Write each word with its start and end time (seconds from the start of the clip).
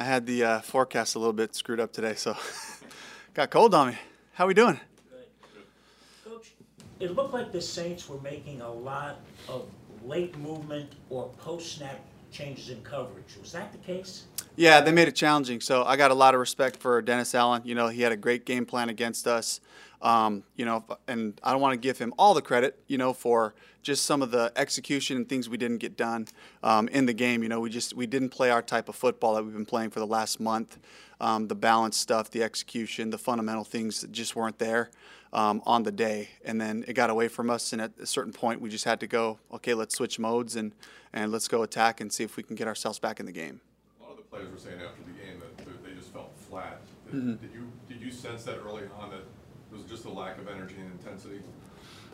I 0.00 0.04
had 0.04 0.24
the 0.24 0.42
uh, 0.42 0.60
forecast 0.60 1.14
a 1.14 1.18
little 1.18 1.34
bit 1.34 1.54
screwed 1.54 1.78
up 1.78 1.92
today, 1.92 2.14
so 2.14 2.34
got 3.34 3.50
cold 3.50 3.74
on 3.74 3.88
me. 3.88 3.98
How 4.32 4.46
we 4.46 4.54
doing? 4.54 4.80
Coach, 6.24 6.52
it 7.00 7.14
looked 7.14 7.34
like 7.34 7.52
the 7.52 7.60
Saints 7.60 8.08
were 8.08 8.18
making 8.22 8.62
a 8.62 8.72
lot 8.72 9.20
of 9.46 9.66
late 10.02 10.34
movement 10.38 10.94
or 11.10 11.28
post-snap 11.36 12.00
changes 12.32 12.70
in 12.70 12.80
coverage. 12.80 13.36
Was 13.42 13.52
that 13.52 13.72
the 13.72 13.78
case? 13.78 14.24
Yeah, 14.60 14.82
they 14.82 14.92
made 14.92 15.08
it 15.08 15.16
challenging. 15.16 15.62
So 15.62 15.84
I 15.84 15.96
got 15.96 16.10
a 16.10 16.14
lot 16.14 16.34
of 16.34 16.40
respect 16.40 16.76
for 16.76 17.00
Dennis 17.00 17.34
Allen. 17.34 17.62
You 17.64 17.74
know, 17.74 17.88
he 17.88 18.02
had 18.02 18.12
a 18.12 18.16
great 18.16 18.44
game 18.44 18.66
plan 18.66 18.90
against 18.90 19.26
us. 19.26 19.58
Um, 20.02 20.42
you 20.54 20.66
know, 20.66 20.84
and 21.08 21.40
I 21.42 21.52
don't 21.52 21.62
want 21.62 21.72
to 21.72 21.78
give 21.78 21.96
him 21.96 22.12
all 22.18 22.34
the 22.34 22.42
credit, 22.42 22.78
you 22.86 22.98
know, 22.98 23.14
for 23.14 23.54
just 23.82 24.04
some 24.04 24.20
of 24.20 24.32
the 24.32 24.52
execution 24.56 25.16
and 25.16 25.26
things 25.26 25.48
we 25.48 25.56
didn't 25.56 25.78
get 25.78 25.96
done 25.96 26.28
um, 26.62 26.88
in 26.88 27.06
the 27.06 27.14
game. 27.14 27.42
You 27.42 27.48
know, 27.48 27.58
we 27.58 27.70
just 27.70 27.94
we 27.94 28.06
didn't 28.06 28.28
play 28.28 28.50
our 28.50 28.60
type 28.60 28.90
of 28.90 28.96
football 28.96 29.34
that 29.34 29.44
we've 29.44 29.54
been 29.54 29.64
playing 29.64 29.90
for 29.90 29.98
the 29.98 30.06
last 30.06 30.40
month. 30.40 30.78
Um, 31.22 31.48
the 31.48 31.54
balance 31.54 31.96
stuff, 31.96 32.30
the 32.30 32.42
execution, 32.42 33.08
the 33.08 33.16
fundamental 33.16 33.64
things 33.64 34.04
just 34.10 34.36
weren't 34.36 34.58
there 34.58 34.90
um, 35.32 35.62
on 35.64 35.84
the 35.84 35.92
day, 35.92 36.28
and 36.44 36.60
then 36.60 36.84
it 36.86 36.92
got 36.92 37.08
away 37.08 37.28
from 37.28 37.48
us. 37.48 37.72
And 37.72 37.80
at 37.80 37.92
a 37.98 38.04
certain 38.04 38.34
point, 38.34 38.60
we 38.60 38.68
just 38.68 38.84
had 38.84 39.00
to 39.00 39.06
go, 39.06 39.38
okay, 39.54 39.72
let's 39.72 39.94
switch 39.94 40.18
modes 40.18 40.54
and 40.54 40.72
and 41.14 41.32
let's 41.32 41.48
go 41.48 41.62
attack 41.62 42.02
and 42.02 42.12
see 42.12 42.24
if 42.24 42.36
we 42.36 42.42
can 42.42 42.56
get 42.56 42.68
ourselves 42.68 42.98
back 42.98 43.20
in 43.20 43.24
the 43.24 43.32
game. 43.32 43.62
A 44.00 44.02
lot 44.02 44.12
of 44.12 44.16
the 44.18 44.19
players 44.30 44.50
were 44.50 44.58
saying 44.58 44.80
after 44.80 45.02
the 45.02 45.10
game 45.10 45.40
that 45.40 45.84
they 45.84 45.92
just 45.94 46.12
felt 46.12 46.32
flat. 46.48 46.80
Did, 47.10 47.40
did 47.40 47.50
you 47.52 47.70
did 47.88 48.00
you 48.00 48.12
sense 48.12 48.44
that 48.44 48.58
early 48.64 48.84
on 49.00 49.10
that 49.10 49.18
it 49.18 49.72
was 49.72 49.82
just 49.84 50.04
a 50.04 50.10
lack 50.10 50.38
of 50.38 50.48
energy 50.48 50.76
and 50.78 50.92
intensity? 50.92 51.40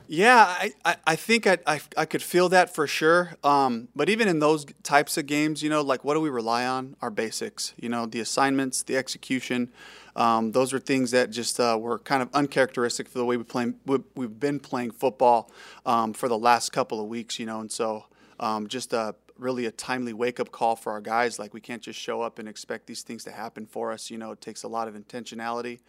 Yeah, 0.08 0.44
I, 0.46 0.72
I, 0.84 0.96
I 1.04 1.16
think 1.16 1.48
I, 1.48 1.58
I, 1.66 1.80
I 1.96 2.04
could 2.04 2.22
feel 2.22 2.48
that 2.50 2.72
for 2.72 2.86
sure. 2.86 3.34
Um, 3.42 3.88
but 3.96 4.08
even 4.08 4.28
in 4.28 4.38
those 4.38 4.64
types 4.84 5.16
of 5.16 5.26
games, 5.26 5.64
you 5.64 5.68
know, 5.68 5.82
like 5.82 6.04
what 6.04 6.14
do 6.14 6.20
we 6.20 6.30
rely 6.30 6.64
on? 6.64 6.94
Our 7.02 7.10
basics, 7.10 7.74
you 7.76 7.88
know, 7.88 8.06
the 8.06 8.20
assignments, 8.20 8.82
the 8.82 8.96
execution. 8.96 9.72
Um, 10.14 10.52
those 10.52 10.72
are 10.72 10.78
things 10.78 11.10
that 11.10 11.30
just 11.30 11.58
uh, 11.58 11.76
were 11.80 11.98
kind 11.98 12.22
of 12.22 12.28
uncharacteristic 12.34 13.08
for 13.08 13.18
the 13.18 13.24
way 13.24 13.36
we 13.36 13.42
play, 13.42 13.72
we, 13.84 13.98
we've 14.14 14.38
been 14.38 14.60
playing 14.60 14.92
football 14.92 15.50
um, 15.84 16.12
for 16.12 16.28
the 16.28 16.38
last 16.38 16.72
couple 16.72 17.00
of 17.00 17.08
weeks, 17.08 17.40
you 17.40 17.44
know, 17.46 17.58
and 17.60 17.72
so 17.72 18.04
um, 18.38 18.68
just 18.68 18.92
a, 18.92 19.14
really 19.38 19.66
a 19.66 19.70
timely 19.70 20.12
wake 20.12 20.40
up 20.40 20.50
call 20.50 20.76
for 20.76 20.92
our 20.92 21.00
guys. 21.00 21.38
Like 21.38 21.52
we 21.54 21.60
can't 21.60 21.82
just 21.82 21.98
show 21.98 22.22
up 22.22 22.38
and 22.38 22.48
expect 22.48 22.86
these 22.86 23.02
things 23.02 23.24
to 23.24 23.30
happen 23.30 23.66
for 23.66 23.92
us. 23.92 24.10
You 24.10 24.18
know, 24.18 24.32
it 24.32 24.40
takes 24.40 24.62
a 24.62 24.68
lot 24.68 24.88
of 24.88 24.94
intentionality. 24.94 25.80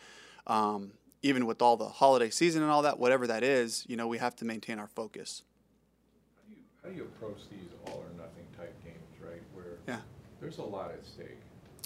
Um, 0.45 0.91
even 1.23 1.45
with 1.45 1.61
all 1.61 1.75
the 1.77 1.89
holiday 1.89 2.29
season 2.29 2.61
and 2.61 2.71
all 2.71 2.83
that, 2.83 2.99
whatever 2.99 3.27
that 3.27 3.43
is, 3.43 3.85
you 3.87 3.97
know, 3.97 4.07
we 4.07 4.17
have 4.19 4.35
to 4.37 4.45
maintain 4.45 4.79
our 4.79 4.87
focus. 4.87 5.41
How 6.35 6.49
do 6.49 6.55
you, 6.55 6.61
how 6.83 6.89
do 6.89 6.95
you 6.95 7.03
approach 7.03 7.39
these 7.49 7.69
all 7.87 8.03
or 8.05 8.17
nothing 8.17 8.45
type 8.55 8.73
games, 8.83 8.97
right? 9.21 9.41
Where 9.53 9.77
Yeah. 9.87 10.01
there's 10.39 10.59
a 10.59 10.63
lot 10.63 10.91
at 10.91 11.05
stake. 11.05 11.39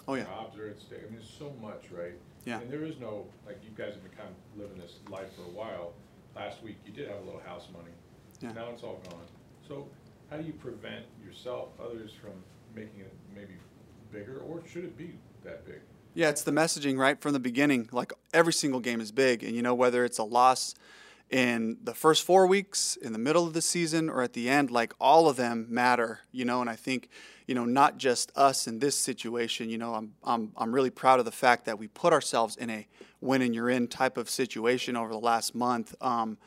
Oh 0.08 0.16
yeah. 0.16 0.26
Jobs 0.26 0.58
are 0.58 0.68
at 0.70 0.80
stake. 0.80 1.00
I 1.00 1.04
mean, 1.06 1.14
there's 1.14 1.30
so 1.40 1.54
much, 1.62 1.86
right? 1.92 2.14
Yeah. 2.46 2.60
And 2.60 2.70
there 2.72 2.84
is 2.84 3.00
no, 3.00 3.26
like, 3.46 3.60
you 3.64 3.70
guys 3.76 3.94
have 3.94 4.04
been 4.04 4.12
kind 4.18 4.30
of 4.30 4.60
living 4.62 4.78
this 4.80 4.96
life 5.10 5.34
for 5.36 5.44
a 5.44 5.54
while. 5.54 5.94
Last 6.36 6.62
week, 6.64 6.78
you 6.86 6.92
did 6.92 7.08
have 7.08 7.20
a 7.22 7.24
little 7.26 7.42
house 7.42 7.68
money. 7.72 7.92
Yeah. 8.42 8.52
Now 8.54 8.70
it's 8.74 8.84
all 8.84 9.00
gone. 9.10 9.26
So 9.68 9.88
how 10.32 10.38
do 10.38 10.44
you 10.44 10.54
prevent 10.54 11.06
yourself, 11.24 11.70
others 11.80 12.12
from 12.14 12.32
making 12.74 13.02
it 13.02 13.14
maybe 13.36 13.54
bigger, 14.12 14.40
or 14.40 14.62
should 14.66 14.86
it 14.86 14.98
be 14.98 15.18
that 15.44 15.66
big? 15.66 15.82
Yeah, 16.14 16.30
it's 16.30 16.44
the 16.44 16.52
messaging 16.52 16.98
right 16.98 17.20
from 17.20 17.34
the 17.34 17.40
beginning. 17.40 17.90
Like 17.92 18.14
every 18.34 18.54
single 18.54 18.80
game 18.80 19.02
is 19.02 19.12
big, 19.12 19.44
and 19.44 19.56
you 19.56 19.62
know 19.62 19.76
whether 19.76 20.06
it's 20.06 20.18
a 20.18 20.24
loss 20.24 20.74
in 21.30 21.78
the 21.84 21.94
first 21.94 22.26
four 22.26 22.48
weeks, 22.48 22.96
in 22.96 23.14
the 23.14 23.20
middle 23.20 23.46
of 23.46 23.54
the 23.54 23.62
season, 23.62 24.10
or 24.10 24.22
at 24.22 24.34
the 24.34 24.50
end, 24.50 24.72
like 24.72 24.94
all 25.00 25.28
of 25.30 25.36
them 25.36 25.68
matter. 25.70 26.22
You 26.32 26.46
know, 26.46 26.62
and 26.62 26.70
I 26.70 26.78
think 26.78 27.10
you 27.46 27.56
know 27.56 27.66
not 27.66 27.98
just 27.98 28.32
us 28.36 28.68
in 28.68 28.80
this 28.80 28.98
situation. 28.98 29.70
You 29.70 29.80
know, 29.80 29.96
I'm 29.96 30.14
I'm 30.24 30.54
I'm 30.56 30.74
really 30.74 30.90
proud 30.92 31.20
of 31.20 31.26
the 31.26 31.32
fact 31.32 31.66
that 31.66 31.78
we 31.78 31.88
put 31.88 32.14
ourselves 32.14 32.56
in 32.56 32.70
a 32.70 32.88
win 33.20 33.42
and 33.42 33.54
you're 33.54 33.70
in 33.70 33.88
type 33.88 34.18
of 34.18 34.30
situation 34.30 34.96
over 34.96 35.12
the 35.12 35.20
last 35.20 35.54
month. 35.56 35.94
Um, 36.00 36.38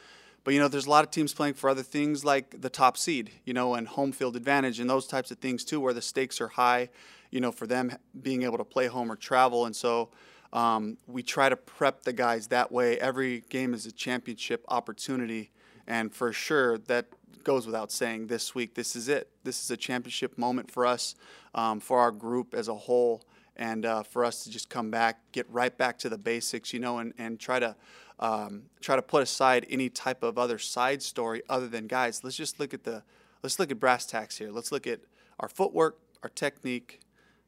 but 0.44 0.54
you 0.54 0.60
know, 0.60 0.68
there's 0.68 0.86
a 0.86 0.90
lot 0.90 1.04
of 1.04 1.10
teams 1.10 1.32
playing 1.32 1.54
for 1.54 1.70
other 1.70 1.82
things 1.82 2.24
like 2.24 2.60
the 2.60 2.70
top 2.70 2.96
seed, 2.96 3.30
you 3.44 3.54
know, 3.54 3.74
and 3.74 3.88
home 3.88 4.12
field 4.12 4.36
advantage 4.36 4.78
and 4.78 4.88
those 4.88 5.06
types 5.06 5.30
of 5.30 5.38
things 5.38 5.64
too, 5.64 5.80
where 5.80 5.94
the 5.94 6.02
stakes 6.02 6.40
are 6.40 6.48
high, 6.48 6.90
you 7.30 7.40
know, 7.40 7.50
for 7.50 7.66
them 7.66 7.96
being 8.22 8.42
able 8.42 8.58
to 8.58 8.64
play 8.64 8.86
home 8.86 9.10
or 9.10 9.16
travel. 9.16 9.64
And 9.64 9.74
so 9.74 10.10
um, 10.52 10.98
we 11.06 11.22
try 11.22 11.48
to 11.48 11.56
prep 11.56 12.02
the 12.02 12.12
guys 12.12 12.48
that 12.48 12.70
way. 12.70 13.00
Every 13.00 13.40
game 13.48 13.74
is 13.74 13.86
a 13.86 13.92
championship 13.92 14.64
opportunity, 14.68 15.50
and 15.86 16.14
for 16.14 16.32
sure 16.32 16.78
that 16.78 17.06
goes 17.42 17.66
without 17.66 17.92
saying. 17.92 18.26
This 18.26 18.54
week, 18.54 18.74
this 18.74 18.96
is 18.96 19.08
it. 19.08 19.28
This 19.44 19.62
is 19.62 19.70
a 19.70 19.76
championship 19.76 20.36
moment 20.38 20.70
for 20.70 20.86
us, 20.86 21.14
um, 21.54 21.78
for 21.78 22.00
our 22.00 22.10
group 22.10 22.54
as 22.54 22.68
a 22.68 22.74
whole, 22.74 23.22
and 23.56 23.86
uh, 23.86 24.02
for 24.02 24.24
us 24.24 24.44
to 24.44 24.50
just 24.50 24.68
come 24.68 24.90
back, 24.90 25.20
get 25.32 25.48
right 25.50 25.76
back 25.76 25.98
to 25.98 26.08
the 26.08 26.18
basics, 26.18 26.72
you 26.72 26.80
know, 26.80 26.98
and, 26.98 27.12
and 27.18 27.38
try 27.38 27.58
to 27.58 27.76
um, 28.20 28.64
try 28.80 28.96
to 28.96 29.02
put 29.02 29.22
aside 29.22 29.66
any 29.68 29.88
type 29.88 30.22
of 30.22 30.38
other 30.38 30.58
side 30.58 31.02
story 31.02 31.42
other 31.48 31.68
than 31.68 31.86
guys. 31.86 32.22
Let's 32.22 32.36
just 32.36 32.60
look 32.60 32.72
at 32.72 32.84
the 32.84 33.02
let's 33.42 33.58
look 33.58 33.70
at 33.70 33.80
brass 33.80 34.06
tacks 34.06 34.38
here. 34.38 34.50
Let's 34.50 34.72
look 34.72 34.86
at 34.86 35.00
our 35.40 35.48
footwork, 35.48 35.98
our 36.22 36.28
technique, 36.28 37.00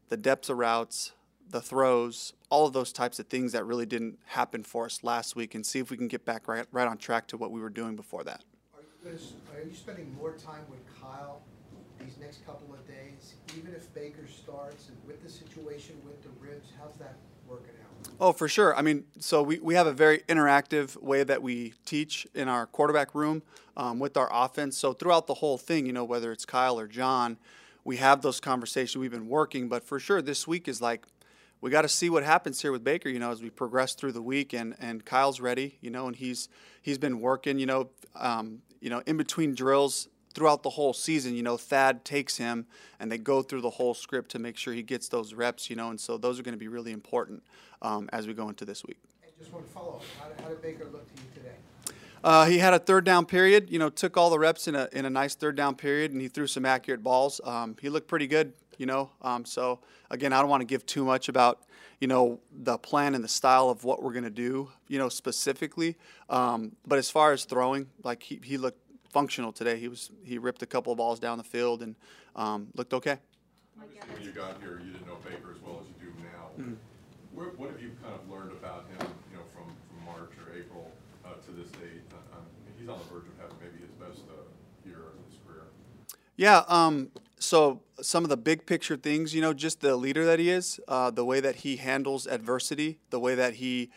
the 0.08 0.16
depths 0.16 0.48
of 0.48 0.58
routes, 0.58 1.12
the 1.48 1.60
throws, 1.60 2.32
all 2.50 2.66
of 2.66 2.72
those 2.72 2.92
types 2.92 3.18
of 3.18 3.28
things 3.28 3.52
that 3.52 3.64
really 3.64 3.86
didn't 3.86 4.18
happen 4.26 4.62
for 4.62 4.86
us 4.86 5.04
last 5.04 5.36
week, 5.36 5.54
and 5.54 5.64
see 5.64 5.78
if 5.78 5.90
we 5.90 5.96
can 5.96 6.08
get 6.08 6.24
back 6.24 6.48
right 6.48 6.66
right 6.72 6.88
on 6.88 6.98
track 6.98 7.26
to 7.28 7.36
what 7.36 7.50
we 7.50 7.60
were 7.60 7.70
doing 7.70 7.96
before 7.96 8.24
that. 8.24 8.42
Are 8.74 9.12
you, 9.12 9.18
are 9.54 9.62
you 9.62 9.74
spending 9.74 10.12
more 10.14 10.32
time 10.32 10.62
with 10.68 10.80
Kyle 11.00 11.40
these 12.00 12.18
next 12.20 12.44
couple 12.44 12.74
of 12.74 12.86
days, 12.86 13.34
even 13.56 13.72
if 13.74 13.92
Baker 13.94 14.26
starts 14.26 14.88
and 14.88 14.96
with 15.06 15.22
the 15.22 15.30
situation 15.30 15.96
with 16.04 16.22
the 16.22 16.28
ribs, 16.40 16.68
how's 16.78 16.94
that 16.96 17.14
working 17.48 17.74
out? 17.82 17.95
Oh, 18.18 18.32
for 18.32 18.48
sure. 18.48 18.76
I 18.76 18.82
mean, 18.82 19.04
so 19.18 19.42
we, 19.42 19.58
we 19.58 19.74
have 19.74 19.86
a 19.86 19.92
very 19.92 20.20
interactive 20.28 21.00
way 21.02 21.22
that 21.24 21.42
we 21.42 21.74
teach 21.84 22.26
in 22.34 22.48
our 22.48 22.66
quarterback 22.66 23.14
room 23.14 23.42
um, 23.76 23.98
with 23.98 24.16
our 24.16 24.28
offense. 24.32 24.76
So 24.76 24.92
throughout 24.92 25.26
the 25.26 25.34
whole 25.34 25.58
thing, 25.58 25.86
you 25.86 25.92
know, 25.92 26.04
whether 26.04 26.32
it's 26.32 26.46
Kyle 26.46 26.78
or 26.78 26.86
John, 26.86 27.36
we 27.84 27.98
have 27.98 28.22
those 28.22 28.40
conversations. 28.40 28.96
We've 28.96 29.10
been 29.10 29.28
working, 29.28 29.68
but 29.68 29.84
for 29.84 30.00
sure, 30.00 30.20
this 30.20 30.46
week 30.46 30.66
is 30.66 30.80
like 30.80 31.06
we 31.60 31.70
got 31.70 31.82
to 31.82 31.88
see 31.88 32.10
what 32.10 32.22
happens 32.22 32.60
here 32.60 32.72
with 32.72 32.82
Baker. 32.82 33.08
You 33.08 33.18
know, 33.18 33.30
as 33.30 33.42
we 33.42 33.50
progress 33.50 33.94
through 33.94 34.12
the 34.12 34.22
week, 34.22 34.52
and 34.52 34.74
and 34.80 35.04
Kyle's 35.04 35.40
ready. 35.40 35.78
You 35.80 35.90
know, 35.90 36.06
and 36.06 36.16
he's 36.16 36.48
he's 36.82 36.98
been 36.98 37.20
working. 37.20 37.58
You 37.58 37.66
know, 37.66 37.90
um, 38.16 38.62
you 38.80 38.90
know, 38.90 39.02
in 39.06 39.16
between 39.16 39.54
drills 39.54 40.08
throughout 40.36 40.62
the 40.62 40.68
whole 40.68 40.92
season, 40.92 41.34
you 41.34 41.42
know, 41.42 41.56
Thad 41.56 42.04
takes 42.04 42.36
him 42.36 42.66
and 43.00 43.10
they 43.10 43.16
go 43.16 43.40
through 43.40 43.62
the 43.62 43.70
whole 43.70 43.94
script 43.94 44.30
to 44.32 44.38
make 44.38 44.58
sure 44.58 44.74
he 44.74 44.82
gets 44.82 45.08
those 45.08 45.32
reps, 45.32 45.70
you 45.70 45.76
know, 45.76 45.88
and 45.88 45.98
so 45.98 46.18
those 46.18 46.38
are 46.38 46.42
going 46.42 46.52
to 46.52 46.58
be 46.58 46.68
really 46.68 46.92
important 46.92 47.42
um, 47.80 48.10
as 48.12 48.26
we 48.26 48.34
go 48.34 48.50
into 48.50 48.66
this 48.66 48.84
week. 48.84 48.98
And 49.22 49.32
just 49.38 49.50
one 49.50 49.64
follow-up, 49.64 50.02
how 50.20 50.28
did, 50.28 50.40
how 50.42 50.48
did 50.50 50.60
Baker 50.60 50.84
look 50.92 51.10
to 51.16 51.22
you 51.22 51.28
today? 51.34 51.54
Uh, 52.22 52.44
he 52.44 52.58
had 52.58 52.74
a 52.74 52.78
third 52.78 53.04
down 53.04 53.24
period, 53.24 53.70
you 53.70 53.78
know, 53.78 53.88
took 53.88 54.18
all 54.18 54.28
the 54.28 54.38
reps 54.38 54.68
in 54.68 54.74
a, 54.74 54.90
in 54.92 55.06
a 55.06 55.10
nice 55.10 55.34
third 55.34 55.56
down 55.56 55.74
period, 55.74 56.12
and 56.12 56.20
he 56.20 56.28
threw 56.28 56.46
some 56.46 56.66
accurate 56.66 57.02
balls. 57.02 57.40
Um, 57.42 57.74
he 57.80 57.88
looked 57.88 58.06
pretty 58.06 58.26
good, 58.26 58.52
you 58.76 58.84
know. 58.84 59.08
Um, 59.22 59.46
so, 59.46 59.80
again, 60.10 60.34
I 60.34 60.40
don't 60.40 60.50
want 60.50 60.60
to 60.60 60.66
give 60.66 60.84
too 60.84 61.04
much 61.06 61.30
about, 61.30 61.62
you 61.98 62.08
know, 62.08 62.40
the 62.52 62.76
plan 62.76 63.14
and 63.14 63.24
the 63.24 63.28
style 63.28 63.70
of 63.70 63.84
what 63.84 64.02
we're 64.02 64.12
going 64.12 64.24
to 64.24 64.30
do, 64.30 64.68
you 64.86 64.98
know, 64.98 65.08
specifically. 65.08 65.96
Um, 66.28 66.72
but 66.86 66.98
as 66.98 67.08
far 67.08 67.32
as 67.32 67.46
throwing, 67.46 67.86
like, 68.02 68.22
he, 68.22 68.38
he 68.42 68.58
looked 68.58 68.80
functional 69.16 69.50
today. 69.50 69.78
He 69.78 69.88
was 69.88 70.10
he 70.24 70.36
ripped 70.36 70.62
a 70.62 70.66
couple 70.66 70.92
of 70.92 70.98
balls 70.98 71.18
down 71.18 71.38
the 71.38 71.50
field 71.56 71.82
and 71.82 71.96
um, 72.44 72.68
looked 72.74 72.92
okay. 72.92 73.16
Obviously, 73.80 74.12
when 74.12 74.22
you 74.22 74.32
got 74.32 74.60
here, 74.60 74.78
you 74.84 74.92
didn't 74.92 75.06
know 75.06 75.16
Baker 75.24 75.56
as 75.56 75.62
well 75.64 75.80
as 75.80 75.86
you 75.88 75.96
do 76.04 76.10
now. 76.20 76.44
Mm-hmm. 76.60 76.74
Where, 77.36 77.48
what 77.56 77.70
have 77.70 77.80
you 77.80 77.92
kind 78.02 78.14
of 78.14 78.28
learned 78.28 78.52
about 78.52 78.84
him, 78.92 79.08
you 79.30 79.36
know, 79.38 79.46
from, 79.54 79.72
from 79.88 79.98
March 80.04 80.32
or 80.40 80.52
April 80.52 80.92
uh, 81.24 81.28
to 81.46 81.50
this 81.52 81.70
date? 81.80 82.04
Uh, 82.12 82.44
he's 82.78 82.88
on 82.90 82.98
the 82.98 83.04
verge 83.04 83.24
of 83.24 83.36
having 83.40 83.56
maybe 83.64 83.78
his 83.80 83.94
best 84.04 84.22
uh, 84.28 84.36
year 84.84 85.00
of 85.08 85.16
his 85.30 85.38
career. 85.46 85.64
Yeah. 86.36 86.64
Um, 86.68 87.08
so 87.38 87.80
some 88.02 88.22
of 88.22 88.28
the 88.28 88.36
big 88.36 88.66
picture 88.66 88.96
things, 88.96 89.34
you 89.34 89.40
know, 89.40 89.54
just 89.54 89.80
the 89.80 89.96
leader 89.96 90.26
that 90.26 90.38
he 90.38 90.50
is, 90.50 90.78
uh, 90.88 91.10
the 91.10 91.24
way 91.24 91.40
that 91.40 91.56
he 91.56 91.76
handles 91.76 92.26
adversity, 92.26 92.98
the 93.08 93.20
way 93.20 93.34
that 93.34 93.54
he 93.54 93.90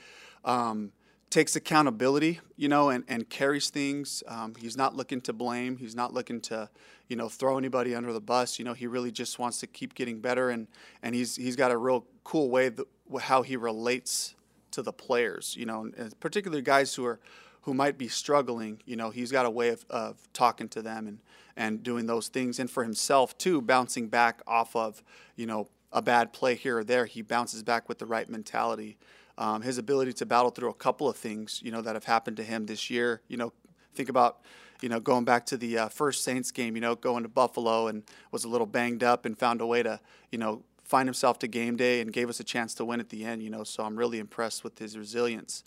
um, 0.46 0.94
takes 1.30 1.56
accountability, 1.56 2.40
you 2.56 2.68
know, 2.68 2.90
and, 2.90 3.04
and 3.08 3.30
carries 3.30 3.70
things. 3.70 4.24
Um, 4.28 4.56
he's 4.56 4.76
not 4.76 4.96
looking 4.96 5.22
to 5.22 5.34
blame. 5.34 5.78
He's 5.78 5.96
not 5.96 6.14
looking 6.14 6.42
to, 6.42 6.70
you 7.08 7.16
know, 7.16 7.30
throw 7.30 7.58
anybody 7.58 7.94
under 7.94 8.12
the 8.12 8.22
bus. 8.22 8.58
You 8.58 8.66
know, 8.66 8.74
he 8.74 8.88
really 8.88 9.12
just 9.12 9.38
wants 9.38 9.60
to 9.60 9.68
keep 9.68 9.94
getting 9.94 10.20
better, 10.20 10.50
and 10.50 10.68
and 11.04 11.14
he's 11.14 11.36
he's 11.36 11.56
got 11.56 11.72
a 11.72 11.78
real 11.78 12.06
cool 12.24 12.50
way 12.50 12.70
that, 12.70 12.86
how 13.22 13.44
he 13.44 13.56
relates 13.58 14.36
to 14.72 14.82
the 14.82 14.94
players. 14.94 15.56
You 15.58 15.66
know, 15.66 15.92
and 15.96 16.20
particularly 16.20 16.64
guys 16.64 16.96
who 16.96 17.06
are 17.06 17.20
who 17.62 17.74
might 17.74 17.98
be 17.98 18.08
struggling. 18.08 18.82
You 18.86 18.96
know, 18.96 19.12
he's 19.12 19.32
got 19.32 19.46
a 19.46 19.50
way 19.50 19.70
of, 19.70 19.86
of 19.90 20.18
talking 20.34 20.70
to 20.70 20.82
them 20.82 21.08
and 21.08 21.20
and 21.56 21.84
doing 21.84 22.06
those 22.06 22.30
things, 22.30 22.58
and 22.58 22.72
for 22.72 22.84
himself 22.84 23.38
too, 23.38 23.62
bouncing 23.62 24.08
back 24.08 24.42
off 24.48 24.76
of 24.76 25.04
you 25.36 25.46
know 25.46 25.68
a 25.92 26.02
bad 26.02 26.34
play 26.34 26.56
here 26.56 26.80
or 26.80 26.84
there, 26.84 27.06
he 27.06 27.22
bounces 27.22 27.64
back 27.64 27.90
with 27.90 28.00
the 28.00 28.06
right 28.06 28.30
mentality. 28.30 28.98
Um, 29.40 29.62
his 29.62 29.78
ability 29.78 30.12
to 30.14 30.26
battle 30.26 30.52
through 30.52 30.70
a 30.70 30.74
couple 30.74 31.08
of 31.08 31.16
things, 31.16 31.62
you 31.64 31.72
know, 31.72 31.82
that 31.82 31.96
have 31.96 32.04
happened 32.04 32.36
to 32.38 32.44
him 32.44 32.66
this 32.66 32.90
year. 32.90 33.22
You 33.30 33.38
know, 33.38 33.54
think 33.96 34.10
about, 34.10 34.42
you 34.82 34.90
know, 34.90 35.00
going 35.00 35.24
back 35.24 35.46
to 35.48 35.58
the 35.58 35.78
uh, 35.78 35.88
first 35.88 36.26
Saints 36.26 36.52
game. 36.52 36.76
You 36.76 36.82
know, 36.82 36.94
going 36.94 37.24
to 37.24 37.30
Buffalo 37.30 37.88
and 37.88 38.04
was 38.32 38.44
a 38.44 38.50
little 38.50 38.68
banged 38.68 39.02
up 39.02 39.26
and 39.26 39.40
found 39.40 39.62
a 39.62 39.66
way 39.66 39.82
to, 39.82 40.02
you 40.30 40.38
know, 40.38 40.64
find 40.84 41.08
himself 41.08 41.40
to 41.40 41.48
game 41.48 41.78
day 41.78 42.02
and 42.02 42.12
gave 42.12 42.30
us 42.30 42.42
a 42.42 42.44
chance 42.44 42.74
to 42.74 42.86
win 42.86 43.00
at 43.00 43.08
the 43.10 43.24
end. 43.24 43.42
You 43.42 43.50
know, 43.50 43.64
so 43.64 43.86
I'm 43.86 43.96
really 43.96 44.20
impressed 44.20 44.64
with 44.66 44.78
his 44.78 44.98
resilience. 44.98 45.64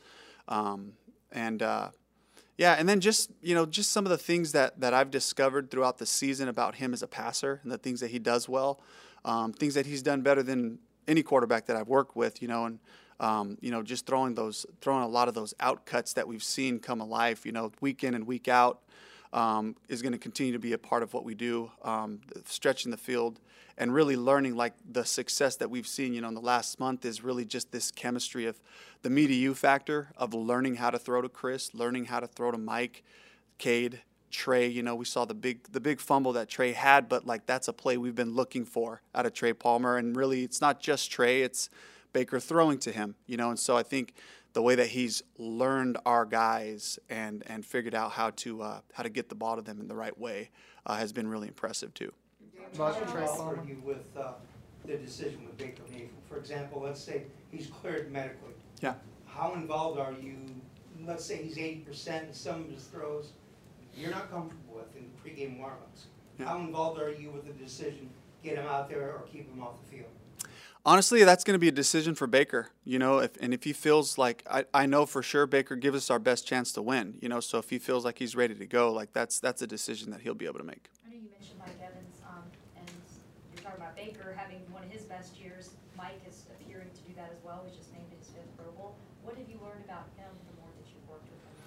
Um, 0.48 0.92
and 1.32 1.62
uh, 1.62 1.88
yeah, 2.58 2.74
and 2.78 2.86
then 2.86 3.00
just 3.00 3.30
you 3.40 3.54
know 3.54 3.64
just 3.64 3.90
some 3.90 4.04
of 4.04 4.10
the 4.10 4.18
things 4.18 4.52
that 4.52 4.80
that 4.80 4.92
I've 4.92 5.10
discovered 5.10 5.70
throughout 5.70 5.96
the 5.96 6.06
season 6.06 6.48
about 6.48 6.74
him 6.74 6.92
as 6.92 7.02
a 7.02 7.08
passer 7.08 7.60
and 7.62 7.72
the 7.72 7.78
things 7.78 8.00
that 8.00 8.10
he 8.10 8.18
does 8.18 8.48
well, 8.48 8.82
um, 9.24 9.52
things 9.54 9.74
that 9.74 9.86
he's 9.86 10.02
done 10.02 10.20
better 10.20 10.42
than 10.42 10.78
any 11.08 11.22
quarterback 11.22 11.66
that 11.66 11.76
I've 11.76 11.88
worked 11.88 12.14
with. 12.14 12.42
You 12.42 12.48
know, 12.48 12.66
and 12.66 12.78
um, 13.22 13.56
you 13.60 13.70
know 13.70 13.82
just 13.82 14.04
throwing 14.04 14.34
those 14.34 14.66
throwing 14.82 15.02
a 15.02 15.08
lot 15.08 15.28
of 15.28 15.34
those 15.34 15.54
out 15.60 15.86
cuts 15.86 16.12
that 16.12 16.28
we've 16.28 16.42
seen 16.42 16.78
come 16.78 17.00
alive. 17.00 17.40
You 17.44 17.52
know, 17.52 17.72
week 17.80 18.04
in 18.04 18.14
and 18.14 18.26
week 18.26 18.48
out. 18.48 18.80
Um, 19.32 19.76
is 19.88 20.02
going 20.02 20.12
to 20.12 20.18
continue 20.18 20.52
to 20.52 20.58
be 20.58 20.74
a 20.74 20.78
part 20.78 21.02
of 21.02 21.14
what 21.14 21.24
we 21.24 21.34
do, 21.34 21.70
um, 21.82 22.20
stretching 22.44 22.90
the 22.90 22.98
field 22.98 23.40
and 23.78 23.94
really 23.94 24.16
learning 24.16 24.54
like 24.54 24.74
the 24.90 25.04
success 25.04 25.56
that 25.56 25.70
we've 25.70 25.86
seen, 25.86 26.12
you 26.12 26.20
know, 26.20 26.28
in 26.28 26.34
the 26.34 26.40
last 26.40 26.78
month 26.78 27.04
is 27.04 27.24
really 27.24 27.44
just 27.44 27.72
this 27.72 27.90
chemistry 27.90 28.46
of 28.46 28.60
the 29.02 29.10
me 29.10 29.26
to 29.26 29.34
you 29.34 29.54
factor 29.54 30.12
of 30.16 30.34
learning 30.34 30.76
how 30.76 30.90
to 30.90 30.98
throw 30.98 31.22
to 31.22 31.28
Chris, 31.28 31.74
learning 31.74 32.06
how 32.06 32.20
to 32.20 32.26
throw 32.26 32.50
to 32.50 32.58
Mike, 32.58 33.02
Cade, 33.58 34.02
Trey. 34.30 34.68
You 34.68 34.82
know, 34.82 34.94
we 34.94 35.04
saw 35.04 35.24
the 35.24 35.34
big 35.34 35.64
the 35.72 35.80
big 35.80 36.00
fumble 36.00 36.32
that 36.34 36.48
Trey 36.48 36.72
had, 36.72 37.08
but 37.08 37.26
like 37.26 37.46
that's 37.46 37.68
a 37.68 37.72
play 37.72 37.96
we've 37.96 38.14
been 38.14 38.34
looking 38.34 38.64
for 38.64 39.02
out 39.14 39.26
of 39.26 39.34
Trey 39.34 39.52
Palmer. 39.52 39.96
And 39.96 40.16
really, 40.16 40.44
it's 40.44 40.60
not 40.60 40.80
just 40.80 41.10
Trey; 41.10 41.42
it's 41.42 41.68
Baker 42.12 42.40
throwing 42.40 42.78
to 42.78 42.92
him. 42.92 43.14
You 43.26 43.36
know, 43.36 43.50
and 43.50 43.58
so 43.58 43.76
I 43.76 43.82
think 43.82 44.14
the 44.52 44.62
way 44.62 44.74
that 44.74 44.88
he's 44.88 45.22
learned 45.38 45.98
our 46.04 46.24
guys 46.24 46.98
and 47.08 47.42
and 47.46 47.64
figured 47.64 47.94
out 47.94 48.12
how 48.12 48.30
to 48.30 48.62
uh, 48.62 48.80
how 48.92 49.02
to 49.02 49.08
get 49.08 49.28
the 49.28 49.34
ball 49.34 49.56
to 49.56 49.62
them 49.62 49.80
in 49.80 49.88
the 49.88 49.94
right 49.94 50.18
way 50.18 50.50
uh, 50.86 50.96
has 50.96 51.12
been 51.12 51.28
really 51.28 51.48
impressive 51.48 51.94
too. 51.94 52.12
How 52.76 52.92
involved 52.92 53.58
are 53.58 53.64
you 53.66 53.82
with 53.84 54.04
uh, 54.16 54.32
the 54.86 54.96
decision 54.96 55.44
with 55.44 55.56
Baker 55.58 55.82
Mayfield? 55.90 56.10
For 56.28 56.38
example, 56.38 56.82
let's 56.82 57.00
say 57.00 57.24
he's 57.50 57.66
cleared 57.66 58.10
medically. 58.10 58.54
Yeah. 58.80 58.94
How 59.26 59.54
involved 59.54 59.98
are 60.00 60.12
you, 60.12 60.36
let's 61.06 61.24
say 61.24 61.42
he's 61.42 61.58
eighty 61.58 61.80
percent 61.80 62.28
in 62.28 62.34
some 62.34 62.62
of 62.62 62.70
his 62.70 62.84
throws 62.84 63.32
you're 63.94 64.10
not 64.10 64.30
comfortable 64.30 64.74
with 64.76 64.96
in 64.96 65.04
pregame 65.22 65.60
warmups? 65.60 66.06
Yeah. 66.38 66.46
How 66.46 66.58
involved 66.58 67.00
are 67.00 67.10
you 67.10 67.30
with 67.30 67.46
the 67.46 67.52
decision, 67.52 68.08
get 68.42 68.56
him 68.56 68.66
out 68.66 68.88
there 68.88 69.12
or 69.12 69.24
keep 69.30 69.52
him 69.52 69.62
off 69.62 69.74
the 69.84 69.96
field? 69.96 70.10
Honestly, 70.84 71.22
that's 71.22 71.44
going 71.44 71.54
to 71.54 71.60
be 71.60 71.68
a 71.68 71.72
decision 71.72 72.14
for 72.16 72.26
Baker. 72.26 72.70
You 72.84 72.98
know, 72.98 73.18
if 73.18 73.36
and 73.40 73.54
if 73.54 73.62
he 73.62 73.72
feels 73.72 74.18
like 74.18 74.42
I, 74.50 74.64
I 74.74 74.86
know 74.86 75.06
for 75.06 75.22
sure 75.22 75.46
Baker 75.46 75.76
gives 75.76 75.96
us 75.96 76.10
our 76.10 76.18
best 76.18 76.44
chance 76.46 76.72
to 76.72 76.82
win. 76.82 77.18
You 77.20 77.28
know, 77.28 77.38
so 77.38 77.58
if 77.58 77.70
he 77.70 77.78
feels 77.78 78.04
like 78.04 78.18
he's 78.18 78.34
ready 78.34 78.54
to 78.54 78.66
go, 78.66 78.92
like 78.92 79.12
that's 79.12 79.38
that's 79.38 79.62
a 79.62 79.66
decision 79.66 80.10
that 80.10 80.22
he'll 80.22 80.34
be 80.34 80.46
able 80.46 80.58
to 80.58 80.64
make. 80.64 80.90
I 81.06 81.10
know 81.10 81.16
you 81.22 81.28
mentioned 81.30 81.60
Mike 81.60 81.78
Evans, 81.80 82.16
um, 82.26 82.42
and 82.76 82.90
you're 83.54 83.62
talking 83.62 83.80
about 83.80 83.94
Baker 83.94 84.34
having 84.36 84.58
one 84.72 84.82
of 84.82 84.90
his 84.90 85.02
best 85.02 85.38
years. 85.38 85.70
Mike 85.96 86.20
is 86.28 86.46
appearing 86.50 86.88
to 86.90 87.00
do 87.08 87.14
that 87.14 87.30
as 87.30 87.38
well. 87.44 87.62
He's 87.64 87.78
just 87.78 87.92
named 87.92 88.06
his 88.18 88.26
fifth 88.26 88.50
Pro 88.56 88.72
Bowl. 88.72 88.96
What 89.22 89.36
have 89.36 89.48
you 89.48 89.60
learned 89.62 89.84
about 89.84 90.10
him 90.16 90.34
the 90.50 90.60
more 90.60 90.70
that 90.76 90.86
you've 90.90 91.08
worked 91.08 91.30
with 91.30 91.38
him? 91.46 91.62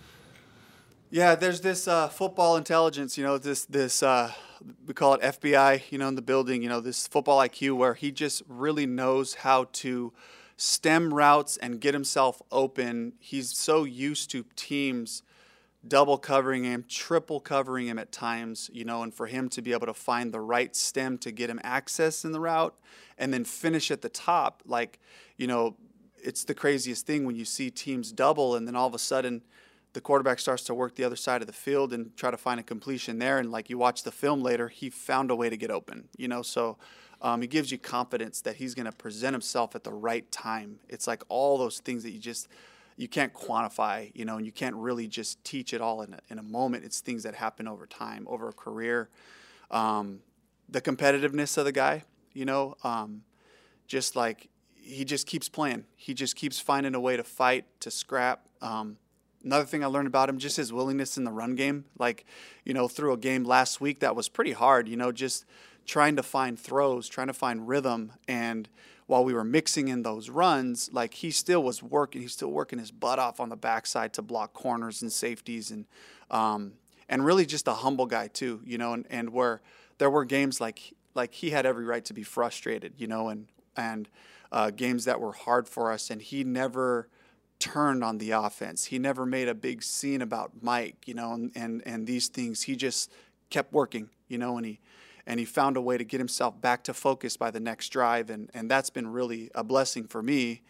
Yeah, 1.10 1.36
there's 1.36 1.62
this 1.62 1.88
uh, 1.88 2.10
football 2.10 2.58
intelligence, 2.58 3.18
you 3.18 3.24
know, 3.24 3.38
this 3.38 3.64
this 3.64 4.04
uh, 4.04 4.34
we 4.86 4.94
call 4.94 5.14
it 5.16 5.22
FBI, 5.22 5.92
you 5.92 5.98
know, 5.98 6.08
in 6.08 6.16
the 6.16 6.22
building, 6.22 6.62
you 6.62 6.70
know, 6.70 6.80
this 6.80 7.08
football 7.08 7.40
IQ 7.40 7.78
where 7.78 7.94
he 7.94 8.12
just 8.12 8.44
really 8.48 8.86
knows 8.86 9.36
how 9.36 9.68
to 9.74 10.14
stem 10.58 11.14
routes 11.14 11.58
and 11.58 11.82
get 11.82 11.94
himself 11.94 12.42
open. 12.52 13.14
He's 13.20 13.56
so 13.56 13.84
used 13.84 14.32
to 14.32 14.46
teams 14.56 15.24
double 15.88 16.18
covering 16.18 16.64
him, 16.64 16.84
triple 16.88 17.40
covering 17.40 17.88
him 17.88 18.00
at 18.00 18.12
times, 18.12 18.70
you 18.74 18.84
know, 18.84 19.04
and 19.04 19.14
for 19.14 19.28
him 19.28 19.50
to 19.50 19.62
be 19.62 19.72
able 19.72 19.86
to 19.86 19.94
find 19.94 20.32
the 20.32 20.40
right 20.40 20.76
stem 20.76 21.18
to 21.20 21.32
get 21.32 21.50
him 21.50 21.60
access 21.64 22.26
in 22.26 22.32
the 22.32 22.40
route 22.40 22.76
and 23.18 23.34
then 23.34 23.46
finish 23.46 23.92
at 23.92 24.02
the 24.02 24.10
top, 24.10 24.64
like, 24.66 25.00
you 25.38 25.48
know, 25.48 25.76
it's 26.18 26.44
the 26.44 26.56
craziest 26.56 27.06
thing 27.06 27.26
when 27.26 27.36
you 27.36 27.46
see 27.46 27.70
teams 27.70 28.12
double 28.12 28.56
and 28.56 28.68
then 28.68 28.76
all 28.76 28.88
of 28.88 28.96
a 28.96 29.00
sudden 29.00 29.44
the 29.96 30.02
quarterback 30.02 30.40
starts 30.40 30.62
to 30.64 30.74
work 30.74 30.96
the 30.96 31.06
other 31.06 31.16
side 31.16 31.40
of 31.40 31.48
the 31.48 31.54
field 31.54 31.94
and 31.94 32.16
try 32.18 32.30
to 32.30 32.36
find 32.36 32.60
a 32.60 32.64
completion 32.64 33.18
there. 33.18 33.40
And 33.40 33.50
like 33.50 33.70
you 33.70 33.78
watch 33.78 34.04
the 34.04 34.12
film 34.12 34.44
later, 34.44 34.68
he 34.68 34.90
found 34.90 35.32
a 35.32 35.36
way 35.36 35.50
to 35.50 35.56
get 35.56 35.72
open, 35.72 36.10
you 36.18 36.28
know, 36.28 36.42
so 36.42 36.78
um, 37.22 37.42
he 37.42 37.48
gives 37.48 37.72
you 37.72 37.78
confidence 37.78 38.42
that 38.42 38.58
he's 38.58 38.76
going 38.76 38.88
to 38.88 38.92
present 38.92 39.34
himself 39.34 39.74
at 39.74 39.86
the 39.86 39.94
right 39.94 40.30
time. 40.34 40.80
It's 40.90 41.08
like 41.08 41.24
all 41.30 41.58
those 41.58 41.80
things 41.80 42.04
that 42.04 42.12
you 42.12 42.20
just, 42.20 42.50
you 42.98 43.08
can't 43.08 43.34
quantify, 43.34 44.12
you 44.14 44.26
know, 44.26 44.36
and 44.36 44.46
you 44.46 44.52
can't 44.52 44.76
really 44.76 45.08
just 45.08 45.42
teach 45.46 45.74
it 45.74 45.80
all 45.80 46.02
in 46.02 46.14
a, 46.14 46.20
in 46.30 46.40
a 46.40 46.44
moment. 46.44 46.84
It's 46.84 47.00
things 47.00 47.24
that 47.24 47.34
happen 47.34 47.66
over 47.66 47.88
time, 47.88 48.28
over 48.30 48.50
a 48.50 48.54
career. 48.54 49.08
Um, 49.72 50.20
the 50.68 50.82
competitiveness 50.82 51.58
of 51.58 51.64
the 51.64 51.72
guy, 51.72 52.04
you 52.34 52.44
know, 52.44 52.76
um, 52.84 53.22
just 53.88 54.18
like 54.18 54.50
he 54.74 55.06
just 55.06 55.26
keeps 55.26 55.48
playing. 55.48 55.86
He 55.96 56.14
just 56.14 56.36
keeps 56.36 56.60
finding 56.60 56.96
a 56.96 57.00
way 57.00 57.16
to 57.16 57.24
fight, 57.24 57.64
to 57.80 57.90
scrap. 57.90 58.50
Um, 58.62 58.98
another 59.46 59.66
thing 59.66 59.84
I 59.84 59.88
learned 59.88 60.08
about 60.08 60.28
him, 60.28 60.40
just 60.40 60.58
his 60.58 60.74
willingness 60.74 61.18
in 61.18 61.24
the 61.24 61.32
run 61.32 61.56
game. 61.56 61.86
Like, 61.98 62.26
you 62.66 62.74
know, 62.74 62.88
through 62.88 63.14
a 63.14 63.18
game 63.18 63.44
last 63.44 63.80
week 63.80 64.00
that 64.00 64.16
was 64.16 64.28
pretty 64.28 64.54
hard, 64.54 64.90
you 64.90 64.98
know, 64.98 65.12
just 65.12 65.46
trying 65.86 66.16
to 66.16 66.24
find 66.24 66.60
throws, 66.60 67.08
trying 67.08 67.28
to 67.28 67.34
find 67.34 67.68
rhythm. 67.68 68.12
And 68.28 68.68
while 69.06 69.24
we 69.24 69.34
were 69.34 69.44
mixing 69.44 69.88
in 69.88 70.02
those 70.02 70.30
runs, 70.30 70.90
like 70.92 71.14
he 71.14 71.30
still 71.30 71.64
was 71.64 71.84
working, 71.84 72.22
he's 72.22 72.34
still 72.34 72.52
working 72.52 72.80
his 72.80 72.92
butt 72.92 73.20
off 73.20 73.40
on 73.40 73.50
the 73.50 73.56
backside 73.56 74.14
to 74.14 74.24
block 74.24 74.54
corners 74.54 75.02
and 75.04 75.14
safeties 75.14 75.70
and, 75.70 75.86
um, 76.32 76.74
and 77.08 77.24
really 77.24 77.46
just 77.46 77.68
a 77.68 77.74
humble 77.74 78.08
guy 78.08 78.28
too, 78.28 78.62
you 78.66 78.80
know, 78.80 78.94
and, 78.94 79.06
and 79.12 79.30
where 79.30 79.62
there 80.00 80.10
were 80.10 80.26
games 80.26 80.60
like, 80.60 80.94
like 81.14 81.36
he 81.36 81.52
had 81.52 81.68
every 81.68 81.86
right 81.86 82.04
to 82.06 82.14
be 82.14 82.24
frustrated, 82.24 82.94
you 82.98 83.06
know, 83.06 83.30
and, 83.30 83.48
and, 83.78 84.10
uh, 84.52 84.72
games 84.72 85.06
that 85.06 85.20
were 85.20 85.34
hard 85.34 85.68
for 85.68 85.92
us. 85.92 86.10
And 86.10 86.22
he 86.22 86.44
never, 86.44 87.08
turned 87.66 88.04
on 88.04 88.20
the 88.20 88.30
offense. 88.30 88.86
He 88.86 89.00
never 89.00 89.26
made 89.26 89.48
a 89.48 89.56
big 89.56 89.82
scene 89.82 90.22
about 90.22 90.52
Mike, 90.62 91.08
you 91.08 91.16
know, 91.16 91.34
and, 91.34 91.52
and, 91.56 91.82
and 91.88 92.06
these 92.06 92.28
things. 92.28 92.62
He 92.62 92.76
just 92.76 93.12
kept 93.50 93.74
working, 93.74 94.10
you 94.28 94.38
know, 94.38 94.58
and 94.58 94.66
he 94.66 94.80
and 95.26 95.40
he 95.40 95.46
found 95.46 95.76
a 95.76 95.82
way 95.82 95.98
to 95.98 96.04
get 96.04 96.20
himself 96.20 96.62
back 96.62 96.84
to 96.84 96.94
focus 96.94 97.36
by 97.36 97.50
the 97.50 97.60
next 97.60 97.90
drive, 97.90 98.30
and, 98.30 98.52
and 98.54 98.70
that's 98.70 98.92
been 98.92 99.08
really 99.08 99.50
a 99.56 99.64
blessing 99.64 100.06
for 100.06 100.22
me, 100.22 100.62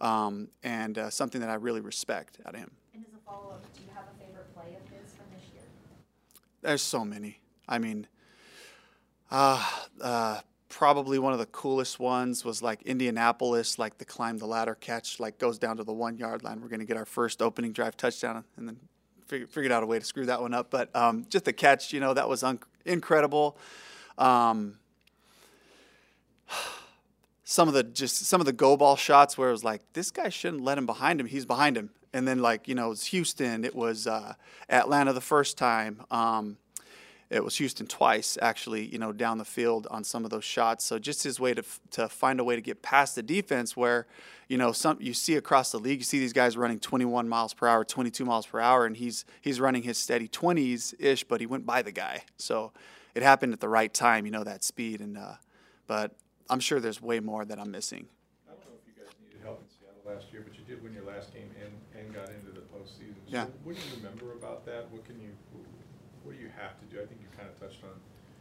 um, 0.00 0.46
and 0.62 0.96
uh, 0.96 1.10
something 1.10 1.40
that 1.40 1.50
I 1.50 1.54
really 1.54 1.80
respect 1.80 2.38
out 2.46 2.54
of 2.54 2.60
him. 2.60 2.70
And 2.94 3.04
as 3.04 3.12
a 3.12 3.18
follow 3.28 3.50
up, 3.50 3.64
do 3.74 3.82
you 3.82 3.88
have 3.92 4.04
a 4.04 4.24
favorite 4.24 4.54
play 4.54 4.76
of 4.76 4.88
his 4.88 5.10
from 5.14 5.26
this 5.34 5.42
year? 5.52 5.64
There's 6.62 6.80
so 6.80 7.04
many. 7.04 7.40
I 7.68 7.78
mean, 7.80 8.06
uh, 9.32 9.68
uh, 10.00 10.40
probably 10.68 11.18
one 11.18 11.32
of 11.32 11.38
the 11.38 11.46
coolest 11.46 12.00
ones 12.00 12.44
was 12.44 12.62
like 12.62 12.82
Indianapolis, 12.82 13.78
like 13.78 13.98
the 13.98 14.04
climb 14.04 14.38
the 14.38 14.46
ladder 14.46 14.74
catch, 14.74 15.20
like 15.20 15.38
goes 15.38 15.58
down 15.58 15.76
to 15.76 15.84
the 15.84 15.92
one 15.92 16.18
yard 16.18 16.42
line. 16.42 16.60
We're 16.60 16.68
going 16.68 16.80
to 16.80 16.86
get 16.86 16.96
our 16.96 17.04
first 17.04 17.42
opening 17.42 17.72
drive 17.72 17.96
touchdown, 17.96 18.44
and 18.56 18.68
then 18.68 18.78
figured, 19.26 19.72
out 19.72 19.82
a 19.82 19.86
way 19.86 19.98
to 19.98 20.04
screw 20.04 20.26
that 20.26 20.40
one 20.40 20.54
up. 20.54 20.70
But 20.70 20.94
um, 20.94 21.26
just 21.28 21.44
the 21.44 21.52
catch, 21.52 21.92
you 21.92 22.00
know, 22.00 22.14
that 22.14 22.28
was 22.28 22.42
un- 22.42 22.60
incredible. 22.84 23.56
Um, 24.18 24.78
some 27.44 27.68
of 27.68 27.74
the 27.74 27.82
just 27.82 28.16
some 28.26 28.40
of 28.40 28.46
the 28.46 28.52
go 28.52 28.76
ball 28.76 28.96
shots 28.96 29.36
where 29.36 29.48
it 29.48 29.52
was 29.52 29.64
like 29.64 29.82
this 29.92 30.10
guy 30.10 30.28
shouldn't 30.28 30.62
let 30.62 30.78
him 30.78 30.86
behind 30.86 31.20
him. 31.20 31.26
He's 31.26 31.46
behind 31.46 31.76
him, 31.76 31.90
and 32.12 32.26
then 32.26 32.40
like 32.40 32.68
you 32.68 32.74
know 32.74 32.86
it 32.86 32.90
was 32.90 33.06
Houston, 33.06 33.64
it 33.64 33.74
was 33.74 34.06
uh, 34.06 34.34
Atlanta 34.68 35.12
the 35.12 35.20
first 35.20 35.58
time. 35.58 36.02
Um, 36.10 36.56
it 37.30 37.42
was 37.42 37.56
Houston 37.56 37.86
twice, 37.86 38.38
actually, 38.40 38.86
you 38.86 38.98
know, 38.98 39.12
down 39.12 39.38
the 39.38 39.44
field 39.44 39.86
on 39.90 40.04
some 40.04 40.24
of 40.24 40.30
those 40.30 40.44
shots. 40.44 40.84
So 40.84 40.98
just 40.98 41.22
his 41.22 41.40
way 41.40 41.54
to 41.54 41.64
to 41.92 42.08
find 42.08 42.40
a 42.40 42.44
way 42.44 42.56
to 42.56 42.62
get 42.62 42.82
past 42.82 43.14
the 43.14 43.22
defense, 43.22 43.76
where, 43.76 44.06
you 44.48 44.58
know, 44.58 44.72
some 44.72 44.98
you 45.00 45.14
see 45.14 45.36
across 45.36 45.72
the 45.72 45.78
league, 45.78 45.98
you 45.98 46.04
see 46.04 46.18
these 46.18 46.32
guys 46.32 46.56
running 46.56 46.78
21 46.78 47.28
miles 47.28 47.54
per 47.54 47.66
hour, 47.66 47.84
22 47.84 48.24
miles 48.24 48.46
per 48.46 48.60
hour, 48.60 48.86
and 48.86 48.96
he's 48.96 49.24
he's 49.40 49.60
running 49.60 49.82
his 49.82 49.98
steady 49.98 50.28
20s 50.28 50.94
ish, 50.98 51.24
but 51.24 51.40
he 51.40 51.46
went 51.46 51.66
by 51.66 51.82
the 51.82 51.92
guy. 51.92 52.22
So 52.36 52.72
it 53.14 53.22
happened 53.22 53.52
at 53.52 53.60
the 53.60 53.68
right 53.68 53.92
time, 53.92 54.26
you 54.26 54.32
know, 54.32 54.44
that 54.44 54.64
speed. 54.64 55.00
And 55.00 55.16
uh, 55.16 55.34
but 55.86 56.14
I'm 56.50 56.60
sure 56.60 56.80
there's 56.80 57.00
way 57.00 57.20
more 57.20 57.44
that 57.44 57.58
I'm 57.58 57.70
missing. 57.70 58.06
I 58.46 58.52
don't 58.52 58.60
know 58.66 58.76
if 58.80 58.86
you 58.86 59.02
guys 59.02 59.12
needed 59.22 59.40
help 59.42 59.62
in 59.62 59.68
Seattle 59.68 60.02
last 60.04 60.32
year, 60.32 60.44
but 60.46 60.56
you 60.58 60.64
did 60.64 60.82
win 60.82 60.92
your 60.92 61.04
last 61.04 61.32
game 61.32 61.50
and, 61.62 61.72
and 61.98 62.14
got 62.14 62.28
into 62.28 62.52
the 62.52 62.60
postseason. 62.60 63.16
So 63.26 63.32
Yeah. 63.32 63.46
What 63.62 63.76
do 63.76 63.80
you 63.80 63.96
remember 63.96 64.32
about 64.32 64.66
that? 64.66 64.90
What 64.90 65.04
can 65.04 65.16
you, 65.20 65.30
what 65.30 65.40
do 65.40 65.43
you 65.43 65.43
have 66.60 66.78
to 66.80 66.84
do? 66.86 67.00
I 67.02 67.06
think 67.06 67.20
you 67.20 67.28
kind 67.36 67.48
of 67.48 67.58
touched 67.58 67.82
on 67.84 67.90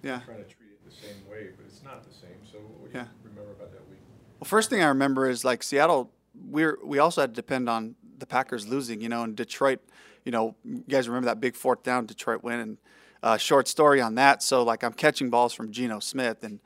Yeah. 0.01 0.19
trying 0.25 0.37
to 0.37 0.43
treat 0.43 0.69
it 0.71 0.83
the 0.85 0.91
same 0.91 1.27
way, 1.29 1.49
but 1.55 1.65
it's 1.65 1.83
not 1.83 2.03
the 2.03 2.13
same. 2.13 2.37
So 2.49 2.57
what 2.59 2.91
do 2.91 2.97
you 2.99 3.05
remember 3.23 3.51
about 3.51 3.71
that 3.71 3.87
week? 3.89 3.99
Well, 4.39 4.45
first 4.47 4.69
thing 4.69 4.81
I 4.81 4.87
remember 4.87 5.29
is 5.29 5.43
like 5.45 5.63
Seattle. 5.63 6.11
We're 6.49 6.77
we 6.83 6.99
also 6.99 7.21
had 7.21 7.31
to 7.31 7.35
depend 7.35 7.69
on 7.69 7.95
the 8.17 8.25
Packers 8.25 8.67
losing. 8.67 9.01
You 9.01 9.09
know, 9.09 9.23
and 9.23 9.35
Detroit. 9.35 9.79
You 10.25 10.31
know, 10.31 10.55
you 10.63 10.83
guys 10.87 11.09
remember 11.09 11.25
that 11.25 11.41
big 11.41 11.55
fourth 11.55 11.83
down 11.83 12.05
Detroit 12.05 12.43
win 12.43 12.59
and 12.59 12.77
uh, 13.21 13.37
short 13.37 13.67
story 13.67 13.99
on 13.99 14.15
that. 14.15 14.41
So 14.41 14.63
like 14.63 14.83
I'm 14.83 14.93
catching 14.93 15.29
balls 15.29 15.53
from 15.53 15.71
Geno 15.71 15.99
Smith, 15.99 16.43
and 16.43 16.59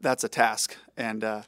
that's 0.00 0.24
a 0.24 0.28
task. 0.28 0.76
And 0.96 1.22
uh, 1.24 1.42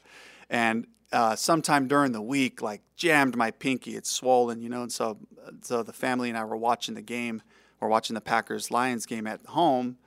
and 0.49 0.87
uh, 1.11 1.35
sometime 1.35 1.87
during 1.87 2.11
the 2.11 2.21
week, 2.21 2.61
like 2.61 2.81
jammed 2.95 3.35
my 3.35 3.51
pinky. 3.51 3.95
It's 3.95 4.09
swollen, 4.09 4.61
you 4.61 4.69
know. 4.69 4.83
And 4.83 4.91
so 4.91 5.17
so 5.61 5.83
the 5.83 5.93
family 5.93 6.29
and 6.29 6.37
I 6.37 6.43
were 6.45 6.57
watching 6.57 6.95
the 6.95 7.01
game. 7.01 7.41
We're 7.79 7.87
watching 7.87 8.13
the 8.13 8.21
Packers 8.21 8.71
Lions 8.71 9.05
game 9.05 9.27
at 9.27 9.45
home 9.45 9.97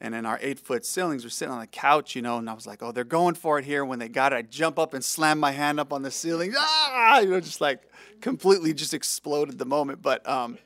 And 0.00 0.14
in 0.14 0.24
our 0.24 0.38
eight 0.40 0.58
foot 0.58 0.86
ceilings, 0.86 1.24
we're 1.24 1.30
sitting 1.30 1.52
on 1.52 1.60
the 1.60 1.66
couch, 1.66 2.16
you 2.16 2.22
know, 2.22 2.38
and 2.38 2.48
I 2.48 2.54
was 2.54 2.66
like, 2.66 2.82
oh, 2.82 2.90
they're 2.90 3.04
going 3.04 3.34
for 3.34 3.58
it 3.58 3.66
here. 3.66 3.84
When 3.84 3.98
they 3.98 4.08
got 4.08 4.32
it, 4.32 4.36
I 4.36 4.42
jump 4.42 4.78
up 4.78 4.94
and 4.94 5.04
slam 5.04 5.38
my 5.38 5.50
hand 5.52 5.78
up 5.78 5.92
on 5.92 6.02
the 6.02 6.10
ceiling. 6.10 6.54
Ah, 6.56 7.20
you 7.20 7.28
know, 7.28 7.40
just 7.40 7.60
like 7.60 7.82
completely 8.22 8.72
just 8.72 8.94
exploded 8.94 9.58
the 9.58 9.66
moment. 9.66 10.00
But 10.00 10.26
um, 10.26 10.56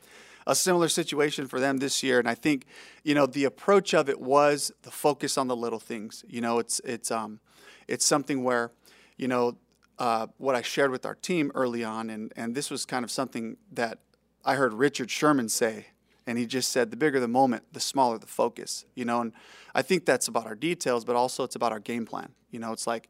a 0.47 0.54
similar 0.54 0.88
situation 0.88 1.49
for 1.49 1.59
them 1.59 1.78
this 1.78 2.00
year. 2.02 2.21
And 2.21 2.28
I 2.28 2.37
think, 2.37 2.66
you 3.02 3.14
know, 3.14 3.26
the 3.26 3.44
approach 3.44 3.92
of 3.92 4.09
it 4.09 4.21
was 4.21 4.71
the 4.83 4.92
focus 4.92 5.37
on 5.37 5.49
the 5.49 5.56
little 5.56 5.80
things. 5.80 6.25
You 6.28 6.40
know, 6.40 6.61
it's 6.61 6.80
it's 6.85 7.11
um, 7.11 7.40
it's 7.88 8.04
something 8.04 8.44
where, 8.44 8.71
you 9.16 9.26
know, 9.26 9.56
uh, 9.99 10.28
what 10.38 10.54
I 10.54 10.62
shared 10.62 10.92
with 10.92 11.04
our 11.04 11.16
team 11.16 11.50
early 11.56 11.83
on, 11.83 12.09
and 12.09 12.33
and 12.37 12.54
this 12.54 12.71
was 12.71 12.87
kind 12.87 13.04
of 13.04 13.11
something 13.11 13.56
that 13.73 13.99
I 14.44 14.54
heard 14.54 14.75
Richard 14.75 15.11
Sherman 15.11 15.49
say 15.49 15.87
and 16.26 16.38
he 16.38 16.47
just 16.47 16.73
said 16.73 16.90
the 16.90 16.97
bigger 16.97 17.21
the 17.21 17.28
moment 17.28 17.64
the 17.73 17.81
smaller 17.81 18.19
the 18.19 18.26
focus 18.26 18.85
you 18.95 19.04
know? 19.04 19.21
And 19.21 19.33
i 19.75 19.83
think 19.83 20.04
that's 20.04 20.28
about 20.28 20.47
our 20.47 20.54
details 20.54 21.04
but 21.04 21.16
also 21.16 21.45
it's 21.45 21.57
about 21.57 21.73
our 21.73 21.81
game 21.81 22.07
plan. 22.07 22.31
You 22.50 22.61
know 22.61 22.73
it's 22.73 22.87
like 22.87 23.09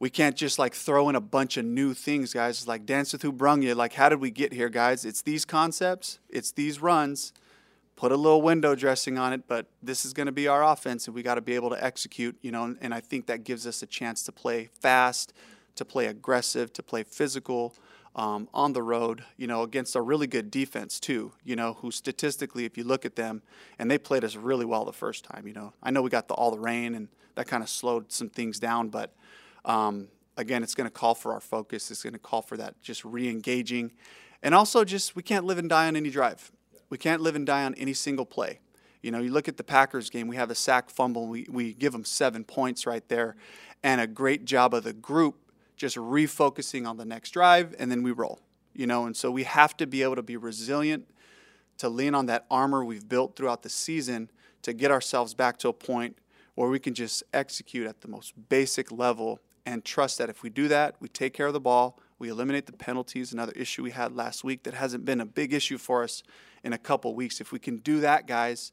we 0.00 0.10
can't 0.10 0.36
just 0.36 0.58
like 0.58 0.74
throw 0.74 1.08
in 1.08 1.16
a 1.16 1.20
bunch 1.20 1.56
of 1.56 1.64
new 1.64 1.92
things 1.92 2.32
guys. 2.32 2.58
It's 2.58 2.68
like 2.68 2.86
dance 2.86 3.12
with 3.12 3.22
who 3.22 3.32
brung 3.32 3.62
you 3.62 3.74
like 3.74 3.94
how 3.94 4.08
did 4.08 4.20
we 4.20 4.30
get 4.30 4.52
here 4.52 4.68
guys? 4.68 5.04
It's 5.04 5.22
these 5.22 5.44
concepts 5.44 6.18
it's 6.28 6.52
these 6.52 6.80
runs. 6.80 7.32
Put 7.96 8.12
a 8.12 8.16
little 8.16 8.42
window 8.42 8.74
dressing 8.74 9.18
on 9.18 9.32
it 9.32 9.42
but 9.48 9.66
this 9.82 10.04
is 10.04 10.12
going 10.12 10.26
to 10.26 10.32
be 10.32 10.46
our 10.46 10.62
offense 10.64 11.06
and 11.06 11.14
we 11.14 11.22
got 11.22 11.34
to 11.34 11.40
be 11.40 11.54
able 11.54 11.70
to 11.70 11.84
execute 11.84 12.36
you 12.42 12.52
know? 12.52 12.64
And, 12.64 12.78
and 12.80 12.94
i 12.94 13.00
think 13.00 13.26
that 13.26 13.44
gives 13.44 13.66
us 13.66 13.82
a 13.82 13.86
chance 13.86 14.22
to 14.24 14.32
play 14.32 14.70
fast 14.80 15.32
to 15.74 15.84
play 15.84 16.06
aggressive 16.06 16.72
to 16.74 16.82
play 16.82 17.02
physical 17.02 17.74
um, 18.18 18.48
on 18.52 18.72
the 18.72 18.82
road, 18.82 19.22
you 19.36 19.46
know, 19.46 19.62
against 19.62 19.94
a 19.94 20.02
really 20.02 20.26
good 20.26 20.50
defense 20.50 20.98
too, 20.98 21.30
you 21.44 21.54
know, 21.54 21.74
who 21.74 21.92
statistically, 21.92 22.64
if 22.64 22.76
you 22.76 22.82
look 22.82 23.04
at 23.04 23.14
them, 23.14 23.42
and 23.78 23.88
they 23.88 23.96
played 23.96 24.24
us 24.24 24.34
really 24.34 24.64
well 24.64 24.84
the 24.84 24.92
first 24.92 25.24
time, 25.24 25.46
you 25.46 25.54
know. 25.54 25.72
I 25.84 25.92
know 25.92 26.02
we 26.02 26.10
got 26.10 26.26
the, 26.26 26.34
all 26.34 26.50
the 26.50 26.58
rain 26.58 26.96
and 26.96 27.06
that 27.36 27.46
kind 27.46 27.62
of 27.62 27.68
slowed 27.68 28.10
some 28.10 28.28
things 28.28 28.58
down, 28.58 28.88
but 28.88 29.14
um, 29.64 30.08
again, 30.36 30.64
it's 30.64 30.74
going 30.74 30.88
to 30.88 30.92
call 30.92 31.14
for 31.14 31.32
our 31.32 31.40
focus. 31.40 31.92
It's 31.92 32.02
going 32.02 32.12
to 32.12 32.18
call 32.18 32.42
for 32.42 32.56
that 32.56 32.82
just 32.82 33.04
re-engaging, 33.04 33.92
and 34.42 34.52
also 34.52 34.84
just 34.84 35.14
we 35.14 35.22
can't 35.22 35.44
live 35.44 35.58
and 35.58 35.68
die 35.68 35.86
on 35.86 35.94
any 35.94 36.10
drive. 36.10 36.50
We 36.90 36.98
can't 36.98 37.22
live 37.22 37.36
and 37.36 37.46
die 37.46 37.64
on 37.64 37.74
any 37.74 37.92
single 37.92 38.26
play. 38.26 38.58
You 39.00 39.12
know, 39.12 39.20
you 39.20 39.30
look 39.30 39.46
at 39.46 39.56
the 39.56 39.62
Packers 39.62 40.10
game. 40.10 40.26
We 40.26 40.34
have 40.34 40.50
a 40.50 40.56
sack 40.56 40.90
fumble. 40.90 41.28
We 41.28 41.46
we 41.48 41.72
give 41.72 41.92
them 41.92 42.04
seven 42.04 42.42
points 42.42 42.84
right 42.84 43.08
there, 43.08 43.36
and 43.84 44.00
a 44.00 44.08
great 44.08 44.44
job 44.44 44.74
of 44.74 44.82
the 44.82 44.92
group 44.92 45.36
just 45.78 45.96
refocusing 45.96 46.86
on 46.86 46.98
the 46.98 47.04
next 47.04 47.30
drive, 47.30 47.74
and 47.78 47.90
then 47.90 48.02
we 48.02 48.12
roll. 48.12 48.40
You 48.74 48.86
know, 48.86 49.06
and 49.06 49.16
so 49.16 49.30
we 49.30 49.44
have 49.44 49.76
to 49.78 49.86
be 49.86 50.02
able 50.02 50.16
to 50.16 50.22
be 50.22 50.36
resilient, 50.36 51.08
to 51.78 51.88
lean 51.88 52.14
on 52.14 52.26
that 52.26 52.44
armor 52.50 52.84
we've 52.84 53.08
built 53.08 53.36
throughout 53.36 53.62
the 53.62 53.68
season 53.68 54.30
to 54.62 54.72
get 54.72 54.90
ourselves 54.90 55.32
back 55.34 55.56
to 55.58 55.68
a 55.68 55.72
point 55.72 56.18
where 56.54 56.68
we 56.68 56.78
can 56.78 56.92
just 56.92 57.22
execute 57.32 57.86
at 57.86 58.00
the 58.00 58.08
most 58.08 58.32
basic 58.48 58.90
level 58.90 59.38
and 59.64 59.84
trust 59.84 60.18
that 60.18 60.28
if 60.28 60.42
we 60.42 60.50
do 60.50 60.66
that, 60.68 60.96
we 60.98 61.08
take 61.08 61.32
care 61.32 61.46
of 61.46 61.52
the 61.52 61.60
ball, 61.60 61.98
we 62.18 62.28
eliminate 62.28 62.66
the 62.66 62.72
penalties, 62.72 63.32
another 63.32 63.52
issue 63.54 63.82
we 63.82 63.92
had 63.92 64.16
last 64.16 64.42
week 64.42 64.64
that 64.64 64.74
hasn't 64.74 65.04
been 65.04 65.20
a 65.20 65.26
big 65.26 65.52
issue 65.52 65.78
for 65.78 66.02
us 66.02 66.22
in 66.64 66.72
a 66.72 66.78
couple 66.78 67.14
weeks. 67.14 67.40
If 67.40 67.52
we 67.52 67.60
can 67.60 67.76
do 67.76 68.00
that, 68.00 68.26
guys, 68.26 68.72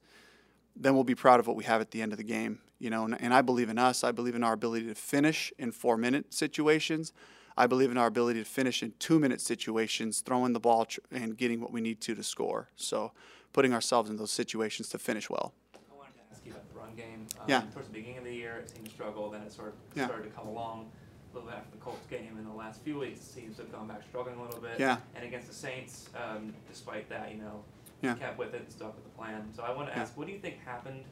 then 0.75 0.95
we'll 0.95 1.03
be 1.03 1.15
proud 1.15 1.39
of 1.39 1.47
what 1.47 1.55
we 1.55 1.65
have 1.65 1.79
at 1.79 1.91
the 1.91 2.01
end 2.01 2.11
of 2.11 2.17
the 2.17 2.23
game. 2.23 2.59
You 2.79 2.89
know, 2.89 3.05
and, 3.05 3.19
and 3.21 3.33
I 3.33 3.41
believe 3.41 3.69
in 3.69 3.77
us. 3.77 4.03
I 4.03 4.11
believe 4.11 4.35
in 4.35 4.43
our 4.43 4.53
ability 4.53 4.87
to 4.87 4.95
finish 4.95 5.53
in 5.57 5.71
four 5.71 5.95
minute 5.97 6.33
situations. 6.33 7.13
I 7.57 7.67
believe 7.67 7.89
in 7.89 7.97
our 7.97 8.07
ability 8.07 8.39
to 8.39 8.45
finish 8.45 8.83
in 8.83 8.91
two 8.99 9.17
minute 9.17 9.39
situations, 9.39 10.19
throwing 10.19 10.51
the 10.51 10.59
ball 10.59 10.83
tr- 10.85 10.99
and 11.11 11.37
getting 11.37 11.61
what 11.61 11.71
we 11.71 11.79
need 11.79 12.01
to 12.01 12.13
to 12.15 12.23
score. 12.23 12.67
So, 12.75 13.13
putting 13.53 13.73
ourselves 13.73 14.09
in 14.09 14.17
those 14.17 14.31
situations 14.31 14.89
to 14.89 14.97
finish 14.99 15.29
well. 15.29 15.53
I 15.73 15.77
wanted 15.97 16.15
to 16.15 16.21
ask 16.33 16.45
you 16.45 16.51
about 16.51 16.67
the 16.73 16.77
run 16.79 16.95
game. 16.97 17.25
Um, 17.39 17.45
Yeah. 17.47 17.61
Towards 17.73 17.87
the 17.87 17.93
beginning 17.93 18.17
of 18.17 18.23
the 18.25 18.33
year, 18.33 18.57
it 18.57 18.69
seemed 18.69 18.85
to 18.87 18.91
struggle. 18.91 19.29
Then 19.29 19.41
it 19.43 19.53
sort 19.53 19.69
of 19.69 19.73
Yeah. 19.95 20.07
started 20.07 20.23
to 20.23 20.29
come 20.31 20.47
along 20.47 20.91
a 21.31 21.33
little 21.35 21.49
bit 21.49 21.57
after 21.57 21.71
the 21.71 21.77
Colts 21.81 22.05
game. 22.09 22.35
In 22.37 22.43
the 22.43 22.51
last 22.53 22.81
few 22.81 22.99
weeks, 22.99 23.19
it 23.19 23.23
seems 23.31 23.55
to 23.55 23.61
have 23.61 23.71
gone 23.71 23.87
back 23.87 24.01
struggling 24.09 24.37
a 24.37 24.43
little 24.43 24.59
bit. 24.59 24.77
Yeah. 24.77 24.97
And 25.15 25.23
against 25.23 25.47
the 25.47 25.53
Saints, 25.53 26.09
um, 26.21 26.53
despite 26.69 27.07
that, 27.07 27.31
you 27.31 27.37
know, 27.37 27.63
Yeah. 28.01 28.15
kept 28.15 28.37
with 28.37 28.53
it 28.53 28.63
and 28.63 28.71
stuck 28.71 28.93
with 28.95 29.05
the 29.05 29.11
plan. 29.11 29.49
So 29.55 29.63
I 29.63 29.71
want 29.71 29.87
to 29.87 29.95
Yeah. 29.95 30.01
ask, 30.01 30.17
what 30.17 30.27
do 30.27 30.33
you 30.33 30.39
think 30.39 30.59
happened 30.65 31.05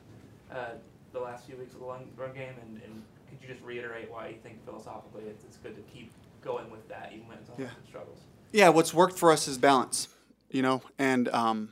uh, 0.51 0.75
the 1.13 1.19
last 1.19 1.45
few 1.45 1.55
weeks 1.57 1.73
of 1.73 1.79
the 1.79 1.85
run, 1.85 2.01
run 2.17 2.33
game? 2.33 2.53
And, 2.61 2.81
and 2.83 3.03
could 3.29 3.41
you 3.41 3.47
just 3.47 3.63
reiterate 3.63 4.11
why 4.11 4.27
you 4.29 4.35
think 4.43 4.63
philosophically 4.65 5.23
it's, 5.27 5.43
it's 5.43 5.57
good 5.57 5.75
to 5.75 5.81
keep 5.83 6.11
going 6.41 6.69
with 6.69 6.87
that 6.89 7.11
even 7.13 7.27
when 7.27 7.37
it's 7.37 7.49
on 7.49 7.55
Yeah. 7.59 7.67
struggles? 7.87 8.19
Yeah, 8.51 8.69
what's 8.69 8.93
worked 8.93 9.17
for 9.17 9.31
us 9.31 9.47
is 9.47 9.57
balance, 9.57 10.07
you 10.51 10.61
know. 10.61 10.81
And 10.99 11.29
um, 11.29 11.69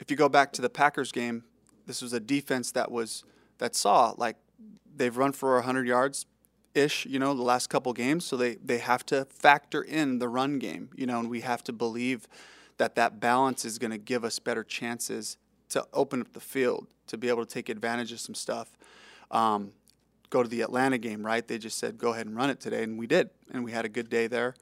if 0.00 0.10
you 0.10 0.16
go 0.16 0.28
back 0.28 0.52
to 0.54 0.62
the 0.62 0.70
Packers 0.70 1.12
game, 1.12 1.44
this 1.86 2.00
was 2.00 2.12
a 2.12 2.20
defense 2.20 2.72
that 2.72 2.90
was 2.90 3.24
that 3.58 3.74
saw 3.74 4.14
like 4.16 4.36
they've 4.96 5.16
run 5.16 5.32
for 5.32 5.60
hundred 5.60 5.86
yards 5.86 6.26
ish, 6.74 7.04
you 7.04 7.18
know, 7.18 7.34
the 7.34 7.42
last 7.42 7.68
couple 7.68 7.92
games. 7.92 8.24
So 8.24 8.36
they 8.36 8.54
they 8.54 8.78
have 8.78 9.04
to 9.06 9.26
factor 9.26 9.82
in 9.82 10.18
the 10.20 10.28
run 10.28 10.58
game, 10.58 10.90
you 10.96 11.06
know, 11.06 11.18
and 11.20 11.28
we 11.28 11.40
have 11.42 11.62
to 11.64 11.72
believe 11.72 12.26
that 12.78 12.94
that 12.94 13.20
balance 13.20 13.64
is 13.64 13.78
going 13.78 13.90
to 13.90 13.98
give 13.98 14.24
us 14.24 14.38
better 14.38 14.64
chances 14.64 15.36
to 15.68 15.86
open 15.92 16.20
up 16.20 16.32
the 16.32 16.40
field 16.40 16.86
to 17.12 17.18
be 17.18 17.28
able 17.28 17.44
to 17.44 17.54
take 17.54 17.68
advantage 17.68 18.10
of 18.10 18.20
some 18.20 18.34
stuff. 18.34 18.76
Um, 19.30 19.72
go 20.30 20.42
to 20.42 20.48
the 20.48 20.62
Atlanta 20.62 20.96
game, 20.96 21.24
right? 21.24 21.46
They 21.46 21.58
just 21.58 21.78
said, 21.78 21.98
go 21.98 22.14
ahead 22.14 22.26
and 22.26 22.34
run 22.34 22.48
it 22.48 22.58
today. 22.58 22.82
And 22.82 22.98
we 22.98 23.06
did. 23.06 23.28
And 23.52 23.62
we 23.64 23.70
had 23.72 23.84
a 23.84 23.88
good 23.88 24.08
day 24.08 24.26
there. 24.26 24.54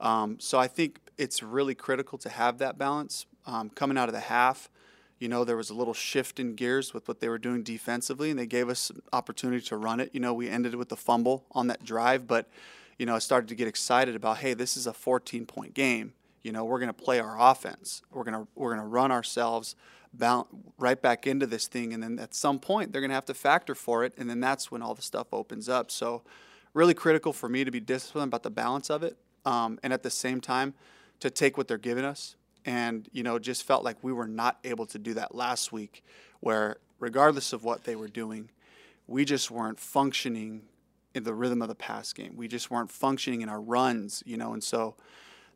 Um, 0.00 0.38
so 0.38 0.56
I 0.58 0.68
think 0.68 1.00
it's 1.18 1.42
really 1.42 1.74
critical 1.74 2.16
to 2.18 2.28
have 2.28 2.58
that 2.58 2.78
balance. 2.78 3.26
Um, 3.44 3.70
coming 3.70 3.98
out 3.98 4.08
of 4.08 4.14
the 4.14 4.20
half, 4.20 4.70
you 5.18 5.26
know, 5.26 5.42
there 5.42 5.56
was 5.56 5.68
a 5.68 5.74
little 5.74 5.94
shift 5.94 6.38
in 6.38 6.54
gears 6.54 6.94
with 6.94 7.08
what 7.08 7.18
they 7.18 7.28
were 7.28 7.38
doing 7.38 7.64
defensively, 7.64 8.30
and 8.30 8.38
they 8.38 8.46
gave 8.46 8.68
us 8.68 8.90
an 8.90 9.02
opportunity 9.12 9.64
to 9.66 9.76
run 9.76 9.98
it. 9.98 10.10
You 10.12 10.20
know, 10.20 10.32
we 10.32 10.48
ended 10.48 10.76
with 10.76 10.90
the 10.90 10.96
fumble 10.96 11.44
on 11.50 11.66
that 11.66 11.82
drive, 11.84 12.28
but, 12.28 12.48
you 12.98 13.06
know, 13.06 13.16
I 13.16 13.18
started 13.18 13.48
to 13.48 13.56
get 13.56 13.66
excited 13.66 14.14
about, 14.14 14.38
hey, 14.38 14.54
this 14.54 14.76
is 14.76 14.86
a 14.86 14.92
14 14.92 15.44
point 15.44 15.74
game. 15.74 16.12
You 16.44 16.52
know, 16.52 16.64
we're 16.64 16.78
going 16.78 16.88
to 16.88 16.92
play 16.92 17.18
our 17.18 17.36
offense. 17.40 18.02
We're 18.12 18.22
going 18.22 18.44
to 18.44 18.46
we're 18.54 18.70
going 18.70 18.82
to 18.82 18.86
run 18.86 19.10
ourselves 19.10 19.74
right 20.78 21.00
back 21.00 21.26
into 21.26 21.46
this 21.46 21.66
thing, 21.66 21.92
and 21.92 22.02
then 22.02 22.18
at 22.18 22.34
some 22.34 22.58
point 22.58 22.92
they're 22.92 23.00
going 23.00 23.10
to 23.10 23.14
have 23.14 23.24
to 23.26 23.34
factor 23.34 23.74
for 23.74 24.04
it, 24.04 24.12
and 24.16 24.28
then 24.28 24.40
that's 24.40 24.70
when 24.70 24.82
all 24.82 24.94
the 24.94 25.02
stuff 25.02 25.28
opens 25.32 25.68
up. 25.68 25.90
So, 25.90 26.22
really 26.74 26.94
critical 26.94 27.32
for 27.32 27.48
me 27.48 27.64
to 27.64 27.70
be 27.70 27.80
disciplined 27.80 28.28
about 28.28 28.42
the 28.42 28.50
balance 28.50 28.90
of 28.90 29.02
it, 29.02 29.16
um, 29.44 29.78
and 29.82 29.92
at 29.92 30.02
the 30.02 30.10
same 30.10 30.40
time 30.40 30.74
to 31.20 31.30
take 31.30 31.56
what 31.56 31.68
they're 31.68 31.78
giving 31.78 32.04
us. 32.04 32.36
And 32.64 33.08
you 33.12 33.22
know, 33.22 33.38
just 33.38 33.64
felt 33.64 33.84
like 33.84 34.02
we 34.02 34.12
were 34.12 34.26
not 34.26 34.58
able 34.64 34.86
to 34.86 34.98
do 34.98 35.14
that 35.14 35.34
last 35.34 35.72
week, 35.72 36.02
where 36.40 36.76
regardless 36.98 37.52
of 37.52 37.64
what 37.64 37.84
they 37.84 37.96
were 37.96 38.08
doing, 38.08 38.50
we 39.06 39.24
just 39.24 39.50
weren't 39.50 39.78
functioning 39.78 40.62
in 41.14 41.22
the 41.22 41.32
rhythm 41.32 41.62
of 41.62 41.68
the 41.68 41.74
pass 41.74 42.12
game. 42.12 42.34
We 42.36 42.48
just 42.48 42.70
weren't 42.70 42.90
functioning 42.90 43.40
in 43.40 43.48
our 43.48 43.60
runs, 43.60 44.22
you 44.26 44.36
know, 44.36 44.52
and 44.52 44.62
so 44.62 44.96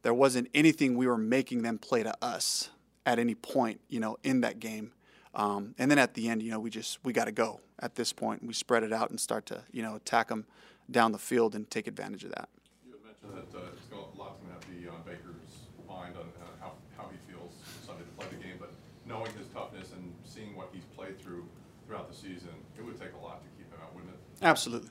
there 0.03 0.15
wasn't 0.15 0.49
anything 0.55 0.97
we 0.97 1.07
were 1.07 1.19
making 1.19 1.63
them 1.63 1.77
play 1.79 2.03
to 2.03 2.15
us 2.25 2.71
at 3.07 3.19
any 3.19 3.35
point, 3.35 3.81
you 3.89 4.01
know, 4.01 4.17
in 4.23 4.41
that 4.43 4.61
game. 4.61 4.93
Um, 5.35 5.75
and 5.79 5.91
then 5.91 5.99
at 5.99 6.15
the 6.15 6.29
end, 6.29 6.43
you 6.43 6.51
know, 6.51 6.61
we 6.61 6.71
just 6.71 6.99
we 7.05 7.13
got 7.13 7.27
to 7.27 7.33
go 7.33 7.61
at 7.79 7.95
this 7.95 8.13
point. 8.13 8.45
We 8.45 8.53
spread 8.53 8.83
it 8.83 8.93
out 8.93 9.11
and 9.11 9.21
start 9.21 9.47
to 9.47 9.63
you 9.71 9.83
know 9.83 9.95
attack 9.97 10.29
them 10.29 10.47
down 10.91 11.13
the 11.13 11.19
field 11.19 11.55
and 11.55 11.71
take 11.71 11.87
advantage 11.87 12.25
of 12.25 12.31
that. 12.31 12.49
You 12.85 12.93
had 12.93 13.05
mentioned 13.05 13.53
that 13.53 13.59
uh, 13.59 13.71
it's 13.73 13.87
going, 13.87 14.03
a 14.03 14.19
lot's 14.19 14.41
going 14.41 14.49
to 14.49 14.55
have 14.55 14.61
to 14.61 14.71
be 14.71 14.89
on 14.89 15.03
Baker's 15.07 15.71
mind 15.89 16.17
on 16.17 16.27
uh, 16.43 16.47
how, 16.61 16.73
how 16.97 17.09
he 17.11 17.19
feels 17.33 17.53
Sunday 17.87 18.03
to 18.03 18.11
play 18.19 18.27
the 18.37 18.43
game, 18.43 18.57
but 18.59 18.73
knowing 19.07 19.31
his 19.39 19.47
toughness 19.55 19.93
and 19.93 20.13
seeing 20.25 20.57
what 20.57 20.69
he's 20.73 20.85
played 20.97 21.21
through 21.21 21.47
throughout 21.87 22.11
the 22.11 22.17
season, 22.17 22.55
it 22.79 22.85
would 22.85 22.99
take 23.01 23.15
a 23.15 23.25
lot 23.25 23.43
to 23.43 23.49
keep 23.57 23.71
him 23.71 23.79
out, 23.83 23.95
wouldn't 23.95 24.13
it? 24.13 24.21
Absolutely. 24.43 24.91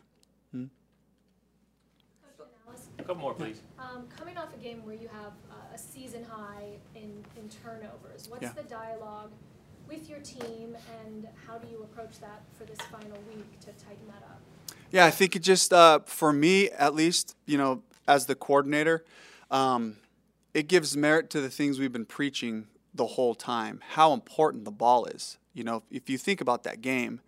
Coach 2.40 2.48
Canales, 2.64 2.88
A 3.00 3.04
couple 3.04 3.22
more, 3.22 3.34
please. 3.34 3.62
um, 3.78 4.08
coming 4.18 4.38
off 4.38 4.54
a 4.54 4.58
game 4.64 4.86
where 4.86 4.96
you 4.96 5.10
have 5.10 5.34
uh, 5.52 5.76
a 5.76 5.78
season 5.78 6.24
high 6.24 6.78
in, 6.96 7.12
in 7.36 7.50
turnovers, 7.50 8.30
what's 8.30 8.44
Yeah. 8.44 8.54
the 8.56 8.64
dialogue 8.64 9.32
with 9.90 10.10
your 10.10 10.20
team 10.20 10.78
and 11.04 11.28
how 11.46 11.58
do 11.58 11.68
you 11.70 11.84
approach 11.84 12.20
that 12.22 12.42
for 12.58 12.64
this 12.64 12.80
final 12.90 13.18
week 13.28 13.60
to 13.62 13.68
tighten 13.84 14.08
that 14.08 14.24
up? 14.24 14.40
Yeah, 14.90 15.06
I 15.06 15.12
think 15.12 15.36
it 15.36 15.40
just 15.40 15.74
uh, 15.74 16.00
for 16.06 16.32
me 16.32 16.70
at 16.70 16.96
least, 16.96 17.36
you 17.46 17.58
know, 17.58 17.84
as 18.08 18.26
the 18.26 18.36
coordinator, 18.36 19.04
um, 19.52 19.98
it 20.54 20.68
gives 20.70 20.96
merit 20.96 21.30
to 21.32 21.42
the 21.42 21.50
things 21.50 21.78
we've 21.78 21.92
been 21.92 22.06
preaching 22.06 22.68
the 22.94 23.06
whole 23.06 23.36
time. 23.36 23.82
How 23.96 24.14
important 24.14 24.64
the 24.64 24.72
ball 24.72 25.06
is. 25.06 25.38
You 25.54 25.64
know, 25.66 25.84
if 25.92 26.10
you 26.10 26.18
think 26.18 26.40
about 26.40 26.64
that 26.64 26.80
game, 26.82 27.20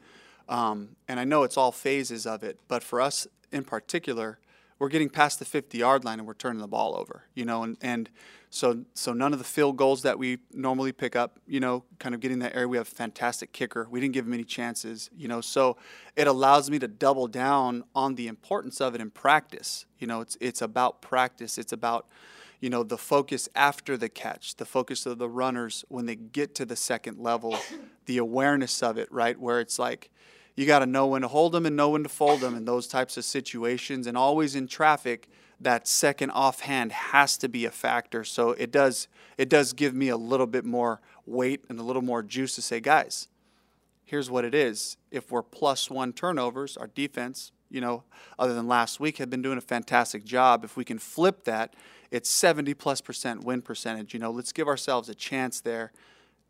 um, 0.48 0.96
and 1.08 1.20
I 1.20 1.26
know 1.26 1.44
it's 1.44 1.58
all 1.58 1.72
phases 1.74 2.26
of 2.26 2.44
it, 2.44 2.60
but 2.70 2.82
for 2.82 3.02
us 3.02 3.28
in 3.52 3.64
particular, 3.66 4.40
we're 4.82 4.90
getting 4.90 5.10
past 5.10 5.38
the 5.38 5.46
50 5.46 5.78
yard 5.78 6.04
line 6.04 6.18
and 6.18 6.28
we're 6.28 6.34
turning 6.34 6.60
the 6.60 6.68
ball 6.68 6.96
over. 6.98 7.26
You 7.36 7.46
know, 7.46 7.62
and 7.62 7.78
and 7.82 8.10
so 8.50 8.84
so 8.96 9.14
none 9.14 9.32
of 9.32 9.38
the 9.38 9.46
field 9.46 9.78
goals 9.78 10.02
that 10.02 10.18
we 10.18 10.40
normally 10.52 10.92
pick 10.92 11.16
up. 11.16 11.40
You 11.46 11.60
know, 11.60 11.84
kind 12.00 12.16
of 12.16 12.20
getting 12.20 12.40
that 12.40 12.56
area. 12.56 12.68
We 12.68 12.78
have 12.78 12.88
a 12.88 12.96
fantastic 12.96 13.54
kicker. 13.54 13.88
We 13.92 14.02
didn't 14.02 14.16
give 14.16 14.26
him 14.26 14.34
any 14.34 14.44
chances. 14.44 15.12
You 15.16 15.28
know, 15.28 15.40
so 15.40 15.78
it 16.16 16.26
allows 16.26 16.72
me 16.72 16.80
to 16.80 16.88
double 16.88 17.28
down 17.28 17.84
on 17.94 18.16
the 18.16 18.28
importance 18.28 18.82
of 18.82 18.96
it 18.96 19.02
in 19.02 19.12
practice. 19.12 19.86
You 20.00 20.08
know, 20.08 20.20
it's 20.20 20.36
it's 20.42 20.64
about 20.64 21.00
practice. 21.00 21.60
It's 21.60 21.72
about 21.72 22.08
you 22.60 22.72
know 22.72 22.82
the 22.82 22.98
focus 22.98 23.48
after 23.54 23.98
the 23.98 24.10
catch, 24.10 24.56
the 24.56 24.66
focus 24.66 25.06
of 25.06 25.20
the 25.20 25.30
runners 25.30 25.86
when 25.90 26.08
they 26.08 26.16
get 26.16 26.56
to 26.56 26.66
the 26.66 26.76
second 26.76 27.20
level, 27.20 27.56
the 28.08 28.18
awareness 28.18 28.82
of 28.82 28.98
it, 28.98 29.12
right? 29.12 29.40
Where 29.40 29.60
it's 29.60 29.78
like 29.78 30.10
you 30.62 30.68
got 30.68 30.80
to 30.80 30.86
know 30.86 31.08
when 31.08 31.24
to 31.24 31.28
hold 31.28 31.54
them 31.54 31.66
and 31.66 31.76
know 31.76 31.90
when 31.90 32.04
to 32.04 32.10
fold 32.10 32.40
them 32.40 32.56
in 32.56 32.66
those 32.66 32.86
types 32.86 33.18
of 33.18 33.26
situations. 33.26 34.06
And 34.06 34.16
always 34.16 34.56
in 34.56 34.68
traffic, 34.68 35.28
that 35.60 35.88
second 35.88 36.30
offhand 36.30 36.92
has 36.92 37.36
to 37.40 37.50
be 37.50 37.66
a 37.66 37.72
factor. 37.72 38.24
So 38.24 38.52
it 38.52 38.72
does 38.72 39.08
it 39.40 39.50
does 39.50 39.74
give 39.74 39.96
me 39.96 40.10
a 40.10 40.18
little 40.18 40.46
bit 40.46 40.64
more 40.64 41.02
weight 41.26 41.66
and 41.68 41.80
a 41.80 41.84
little 41.84 42.04
more 42.04 42.22
juice 42.22 42.54
to 42.56 42.62
say, 42.62 42.80
guys, 42.80 43.28
here's 44.04 44.30
what 44.30 44.46
it 44.46 44.54
is. 44.54 44.98
If 45.10 45.32
we're 45.32 45.42
plus 45.42 45.90
one 45.90 46.14
turnovers, 46.14 46.78
our 46.78 46.86
defense, 46.86 47.52
you 47.72 47.82
know, 47.82 48.04
other 48.38 48.54
than 48.54 48.68
last 48.68 49.00
week, 49.00 49.18
have 49.18 49.32
been 49.32 49.42
doing 49.42 49.58
a 49.58 49.62
fantastic 49.62 50.24
job. 50.24 50.64
If 50.64 50.78
we 50.78 50.86
can 50.86 51.00
flip 51.00 51.44
that, 51.46 51.76
it's 52.12 52.30
70 52.30 52.76
plus 52.76 53.02
percent 53.02 53.44
win 53.44 53.64
percentage. 53.64 54.14
You 54.14 54.20
know, 54.20 54.30
let's 54.30 54.52
give 54.52 54.68
ourselves 54.68 55.10
a 55.10 55.16
chance 55.16 55.60
there, 55.60 55.92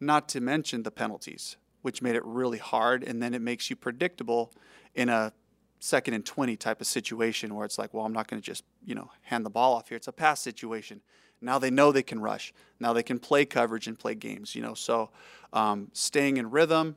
not 0.01 0.27
to 0.29 0.41
mention 0.41 0.83
the 0.83 0.91
penalties, 0.91 1.55
which 1.81 2.01
made 2.01 2.15
it 2.15 2.23
really 2.25 2.57
hard. 2.57 3.03
And 3.03 3.21
then 3.21 3.33
it 3.33 3.41
makes 3.41 3.69
you 3.69 3.75
predictable 3.75 4.53
in 4.95 5.09
a 5.09 5.33
second 5.79 6.13
and 6.13 6.25
20 6.25 6.55
type 6.55 6.79
of 6.79 6.87
situation 6.87 7.55
where 7.55 7.65
it's 7.65 7.77
like, 7.77 7.93
well, 7.93 8.05
I'm 8.05 8.13
not 8.13 8.27
going 8.27 8.41
to 8.41 8.45
just, 8.45 8.63
you 8.85 8.95
know, 8.95 9.09
hand 9.23 9.45
the 9.45 9.49
ball 9.49 9.73
off 9.73 9.89
here. 9.89 9.95
It's 9.95 10.07
a 10.07 10.11
pass 10.13 10.39
situation. 10.39 11.01
Now 11.41 11.57
they 11.57 11.71
know 11.71 11.91
they 11.91 12.03
can 12.03 12.21
rush. 12.21 12.53
Now 12.79 12.93
they 12.93 13.03
can 13.03 13.17
play 13.17 13.45
coverage 13.45 13.87
and 13.87 13.97
play 13.97 14.13
games, 14.13 14.55
you 14.55 14.61
know. 14.61 14.75
So 14.75 15.09
um, 15.53 15.89
staying 15.93 16.37
in 16.37 16.51
rhythm, 16.51 16.95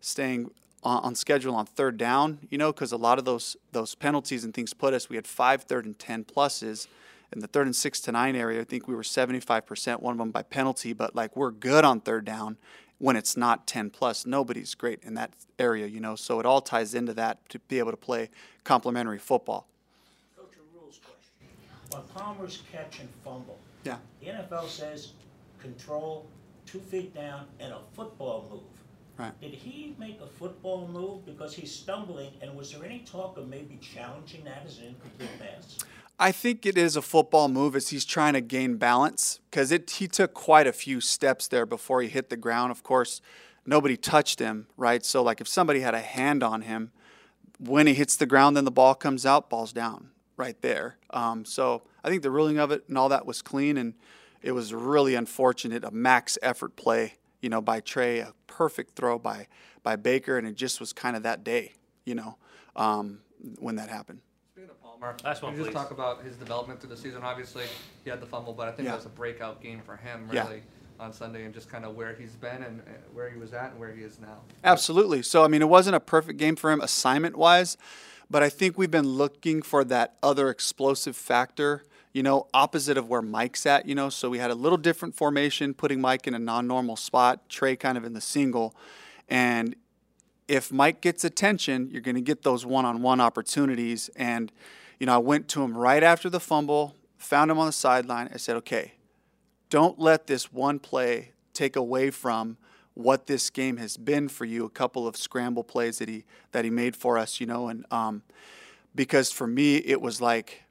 staying 0.00 0.50
on, 0.84 1.02
on 1.02 1.14
schedule 1.14 1.54
on 1.56 1.66
third 1.66 1.96
down, 1.96 2.38
you 2.48 2.58
know, 2.58 2.72
because 2.72 2.92
a 2.92 2.96
lot 2.96 3.18
of 3.18 3.24
those 3.24 3.56
those 3.72 3.94
penalties 3.96 4.44
and 4.44 4.54
things 4.54 4.72
put 4.72 4.94
us. 4.94 5.08
We 5.08 5.16
had 5.16 5.26
five 5.26 5.62
third 5.64 5.84
and 5.84 5.98
ten 5.98 6.24
pluses. 6.24 6.86
In 7.32 7.40
the 7.40 7.46
third 7.46 7.66
and 7.66 7.74
six 7.74 7.98
to 8.02 8.12
nine 8.12 8.36
area, 8.36 8.60
I 8.60 8.64
think 8.64 8.86
we 8.86 8.94
were 8.94 9.02
75%, 9.02 10.02
one 10.02 10.12
of 10.12 10.18
them 10.18 10.32
by 10.32 10.42
penalty, 10.42 10.92
but 10.92 11.16
like 11.16 11.34
we're 11.34 11.50
good 11.50 11.82
on 11.82 12.00
third 12.00 12.26
down 12.26 12.58
when 13.02 13.16
it's 13.16 13.36
not 13.36 13.66
10 13.66 13.90
plus. 13.90 14.24
Nobody's 14.24 14.76
great 14.76 15.02
in 15.02 15.14
that 15.14 15.32
area, 15.58 15.88
you 15.88 15.98
know, 15.98 16.14
so 16.14 16.38
it 16.38 16.46
all 16.46 16.60
ties 16.60 16.94
into 16.94 17.12
that 17.12 17.36
to 17.48 17.58
be 17.58 17.80
able 17.80 17.90
to 17.90 17.96
play 17.96 18.30
complementary 18.62 19.18
football. 19.18 19.66
Coach, 20.36 20.52
a 20.54 20.78
rules 20.78 21.00
question. 21.00 21.96
On 21.96 22.04
Palmer's 22.14 22.62
catch 22.70 23.00
and 23.00 23.08
fumble, 23.24 23.58
Yeah. 23.82 23.96
the 24.20 24.26
NFL 24.28 24.68
says 24.68 25.14
control, 25.60 26.26
two 26.64 26.78
feet 26.78 27.12
down, 27.12 27.46
and 27.58 27.72
a 27.72 27.80
football 27.92 28.46
move. 28.48 28.60
Right. 29.18 29.38
Did 29.40 29.54
he 29.54 29.96
make 29.98 30.20
a 30.20 30.26
football 30.28 30.86
move 30.86 31.26
because 31.26 31.56
he's 31.56 31.74
stumbling, 31.74 32.30
and 32.40 32.56
was 32.56 32.72
there 32.72 32.84
any 32.84 33.00
talk 33.00 33.36
of 33.36 33.48
maybe 33.48 33.78
challenging 33.82 34.44
that 34.44 34.62
as 34.64 34.78
an 34.78 34.84
incomplete 34.94 35.40
pass? 35.40 35.76
I 36.22 36.30
think 36.30 36.66
it 36.66 36.78
is 36.78 36.94
a 36.94 37.02
football 37.02 37.48
move 37.48 37.74
as 37.74 37.88
he's 37.88 38.04
trying 38.04 38.34
to 38.34 38.40
gain 38.40 38.76
balance 38.76 39.40
because 39.50 39.72
it 39.72 39.90
he 39.90 40.06
took 40.06 40.34
quite 40.34 40.68
a 40.68 40.72
few 40.72 41.00
steps 41.00 41.48
there 41.48 41.66
before 41.66 42.00
he 42.00 42.08
hit 42.08 42.30
the 42.30 42.36
ground. 42.36 42.70
Of 42.70 42.84
course, 42.84 43.20
nobody 43.66 43.96
touched 43.96 44.38
him, 44.38 44.68
right? 44.76 45.04
So 45.04 45.20
like 45.20 45.40
if 45.40 45.48
somebody 45.48 45.80
had 45.80 45.96
a 45.96 46.00
hand 46.00 46.44
on 46.44 46.62
him, 46.62 46.92
when 47.58 47.88
he 47.88 47.94
hits 47.94 48.14
the 48.14 48.26
ground, 48.26 48.56
then 48.56 48.64
the 48.64 48.70
ball 48.70 48.94
comes 48.94 49.26
out, 49.26 49.50
ball's 49.50 49.72
down 49.72 50.10
right 50.36 50.54
there. 50.62 50.96
Um, 51.10 51.44
so 51.44 51.82
I 52.04 52.08
think 52.08 52.22
the 52.22 52.30
ruling 52.30 52.56
of 52.56 52.70
it 52.70 52.84
and 52.86 52.96
all 52.96 53.08
that 53.08 53.26
was 53.26 53.42
clean, 53.42 53.76
and 53.76 53.94
it 54.42 54.52
was 54.52 54.72
really 54.72 55.16
unfortunate. 55.16 55.82
A 55.82 55.90
max 55.90 56.38
effort 56.40 56.76
play, 56.76 57.14
you 57.40 57.48
know, 57.48 57.60
by 57.60 57.80
Trey, 57.80 58.20
a 58.20 58.32
perfect 58.46 58.94
throw 58.94 59.18
by 59.18 59.48
by 59.82 59.96
Baker, 59.96 60.38
and 60.38 60.46
it 60.46 60.54
just 60.54 60.78
was 60.78 60.92
kind 60.92 61.16
of 61.16 61.24
that 61.24 61.42
day, 61.42 61.72
you 62.04 62.14
know, 62.14 62.36
um, 62.76 63.22
when 63.58 63.74
that 63.74 63.88
happened. 63.88 64.20
Speaking 64.72 64.88
of 64.94 65.00
Palmer, 65.00 65.16
Last 65.24 65.42
one, 65.42 65.52
can 65.52 65.58
you 65.60 65.64
just 65.66 65.74
please. 65.76 65.82
talk 65.82 65.90
about 65.90 66.22
his 66.22 66.36
development 66.36 66.80
through 66.80 66.90
the 66.90 66.96
season? 66.96 67.22
Obviously, 67.22 67.64
he 68.04 68.10
had 68.10 68.20
the 68.20 68.26
fumble, 68.26 68.52
but 68.52 68.68
I 68.68 68.72
think 68.72 68.86
Yeah. 68.86 68.92
that 68.92 68.98
was 68.98 69.06
a 69.06 69.10
breakout 69.10 69.60
game 69.62 69.80
for 69.84 69.96
him, 69.96 70.28
Yeah. 70.32 70.44
really, 70.44 70.62
on 71.00 71.12
Sunday, 71.12 71.44
and 71.44 71.52
just 71.54 71.68
kind 71.68 71.84
of 71.84 71.94
where 71.96 72.14
he's 72.14 72.32
been 72.36 72.62
and 72.62 72.80
uh, 72.80 72.84
where 73.12 73.28
he 73.30 73.38
was 73.38 73.52
at 73.52 73.72
and 73.72 73.80
where 73.80 73.92
he 73.92 74.02
is 74.02 74.18
now. 74.20 74.38
Absolutely. 74.64 75.22
So, 75.22 75.44
I 75.44 75.48
mean, 75.48 75.62
it 75.62 75.68
wasn't 75.68 75.96
a 75.96 76.00
perfect 76.00 76.38
game 76.38 76.56
for 76.56 76.70
him 76.70 76.80
assignment 76.80 77.36
wise, 77.36 77.76
but 78.30 78.42
I 78.42 78.48
think 78.48 78.78
we've 78.78 78.90
been 78.90 79.08
looking 79.08 79.62
for 79.62 79.84
that 79.84 80.16
other 80.22 80.48
explosive 80.48 81.16
factor, 81.16 81.82
you 82.12 82.22
know, 82.22 82.46
opposite 82.54 82.96
of 82.96 83.08
where 83.08 83.22
Mike's 83.22 83.66
at, 83.66 83.86
you 83.86 83.94
know. 83.94 84.08
So, 84.10 84.30
we 84.30 84.38
had 84.38 84.50
a 84.50 84.54
little 84.54 84.78
different 84.78 85.14
formation, 85.14 85.74
putting 85.74 86.00
Mike 86.00 86.26
in 86.26 86.34
a 86.34 86.38
non 86.38 86.66
normal 86.66 86.96
spot, 86.96 87.48
Trey 87.48 87.76
kind 87.76 87.98
of 87.98 88.04
in 88.04 88.12
the 88.12 88.20
single. 88.20 88.74
And 89.28 89.74
if 90.52 90.70
Mike 90.70 91.00
gets 91.00 91.24
attention, 91.24 91.88
you're 91.90 92.02
going 92.02 92.14
to 92.14 92.20
get 92.20 92.42
those 92.42 92.66
one 92.66 92.84
on 92.84 93.00
one 93.00 93.22
opportunities. 93.22 94.10
And, 94.16 94.52
you 95.00 95.06
know, 95.06 95.14
I 95.14 95.18
went 95.18 95.48
to 95.48 95.62
him 95.62 95.74
right 95.74 96.02
after 96.02 96.28
the 96.28 96.40
fumble, 96.40 96.94
found 97.16 97.50
him 97.50 97.58
on 97.58 97.64
the 97.64 97.72
sideline. 97.72 98.28
I 98.34 98.36
said, 98.36 98.56
okay, 98.56 98.92
don't 99.70 99.98
let 99.98 100.26
this 100.26 100.52
one 100.52 100.78
play 100.78 101.32
take 101.54 101.74
away 101.74 102.10
from 102.10 102.58
what 102.92 103.26
this 103.26 103.48
game 103.48 103.78
has 103.78 103.96
been 103.96 104.28
for 104.28 104.44
you. 104.44 104.66
A 104.66 104.68
couple 104.68 105.06
of 105.06 105.16
scramble 105.16 105.64
plays 105.64 105.98
that 106.00 106.10
he 106.10 106.24
that 106.50 106.66
he 106.66 106.70
made 106.70 106.96
for 106.96 107.16
us, 107.16 107.40
you 107.40 107.46
know, 107.46 107.68
and 107.68 107.86
um, 107.90 108.22
because 108.94 109.32
for 109.32 109.46
me 109.46 109.76
it 109.76 110.02
was 110.02 110.20
like 110.20 110.64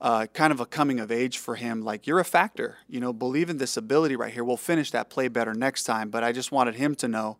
uh, 0.00 0.24
kind 0.32 0.50
of 0.50 0.60
a 0.60 0.66
coming 0.66 0.98
of 0.98 1.12
age 1.12 1.36
for 1.36 1.56
him. 1.56 1.82
Like 1.82 2.06
you're 2.06 2.20
a 2.20 2.24
factor, 2.24 2.78
you 2.88 3.00
know. 3.00 3.12
Believe 3.12 3.50
in 3.50 3.58
this 3.58 3.76
ability 3.76 4.16
right 4.16 4.32
here. 4.32 4.44
We'll 4.44 4.56
finish 4.56 4.90
that 4.92 5.10
play 5.10 5.28
better 5.28 5.52
next 5.52 5.84
time. 5.84 6.08
But 6.08 6.24
I 6.24 6.32
just 6.32 6.50
wanted 6.50 6.76
him 6.76 6.94
to 6.94 7.08
know, 7.08 7.36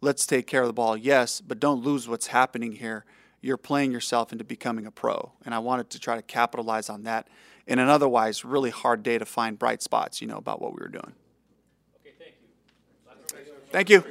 let's 0.00 0.26
take 0.26 0.46
care 0.46 0.62
of 0.62 0.66
the 0.66 0.72
ball, 0.72 0.96
yes, 0.96 1.40
but 1.40 1.60
don't 1.60 1.82
lose 1.82 2.08
what's 2.08 2.28
happening 2.28 2.72
here. 2.72 3.04
You're 3.40 3.56
playing 3.56 3.92
yourself 3.92 4.32
into 4.32 4.44
becoming 4.44 4.86
a 4.86 4.90
pro, 4.90 5.32
and 5.44 5.54
I 5.54 5.58
wanted 5.60 5.90
to 5.90 5.98
try 5.98 6.16
to 6.16 6.22
capitalize 6.22 6.90
on 6.90 7.04
that 7.04 7.28
in 7.66 7.78
an 7.78 7.88
otherwise 7.88 8.44
really 8.44 8.70
hard 8.70 9.02
day 9.02 9.18
to 9.18 9.24
find 9.24 9.58
bright 9.58 9.82
spots, 9.82 10.20
you 10.20 10.26
know, 10.26 10.36
about 10.36 10.60
what 10.60 10.72
we 10.72 10.80
were 10.80 10.88
doing. 10.88 11.12
Okay, 12.00 12.14
thank 12.18 12.34
you. 12.40 13.54
Thank 13.70 13.88
you. 13.88 14.04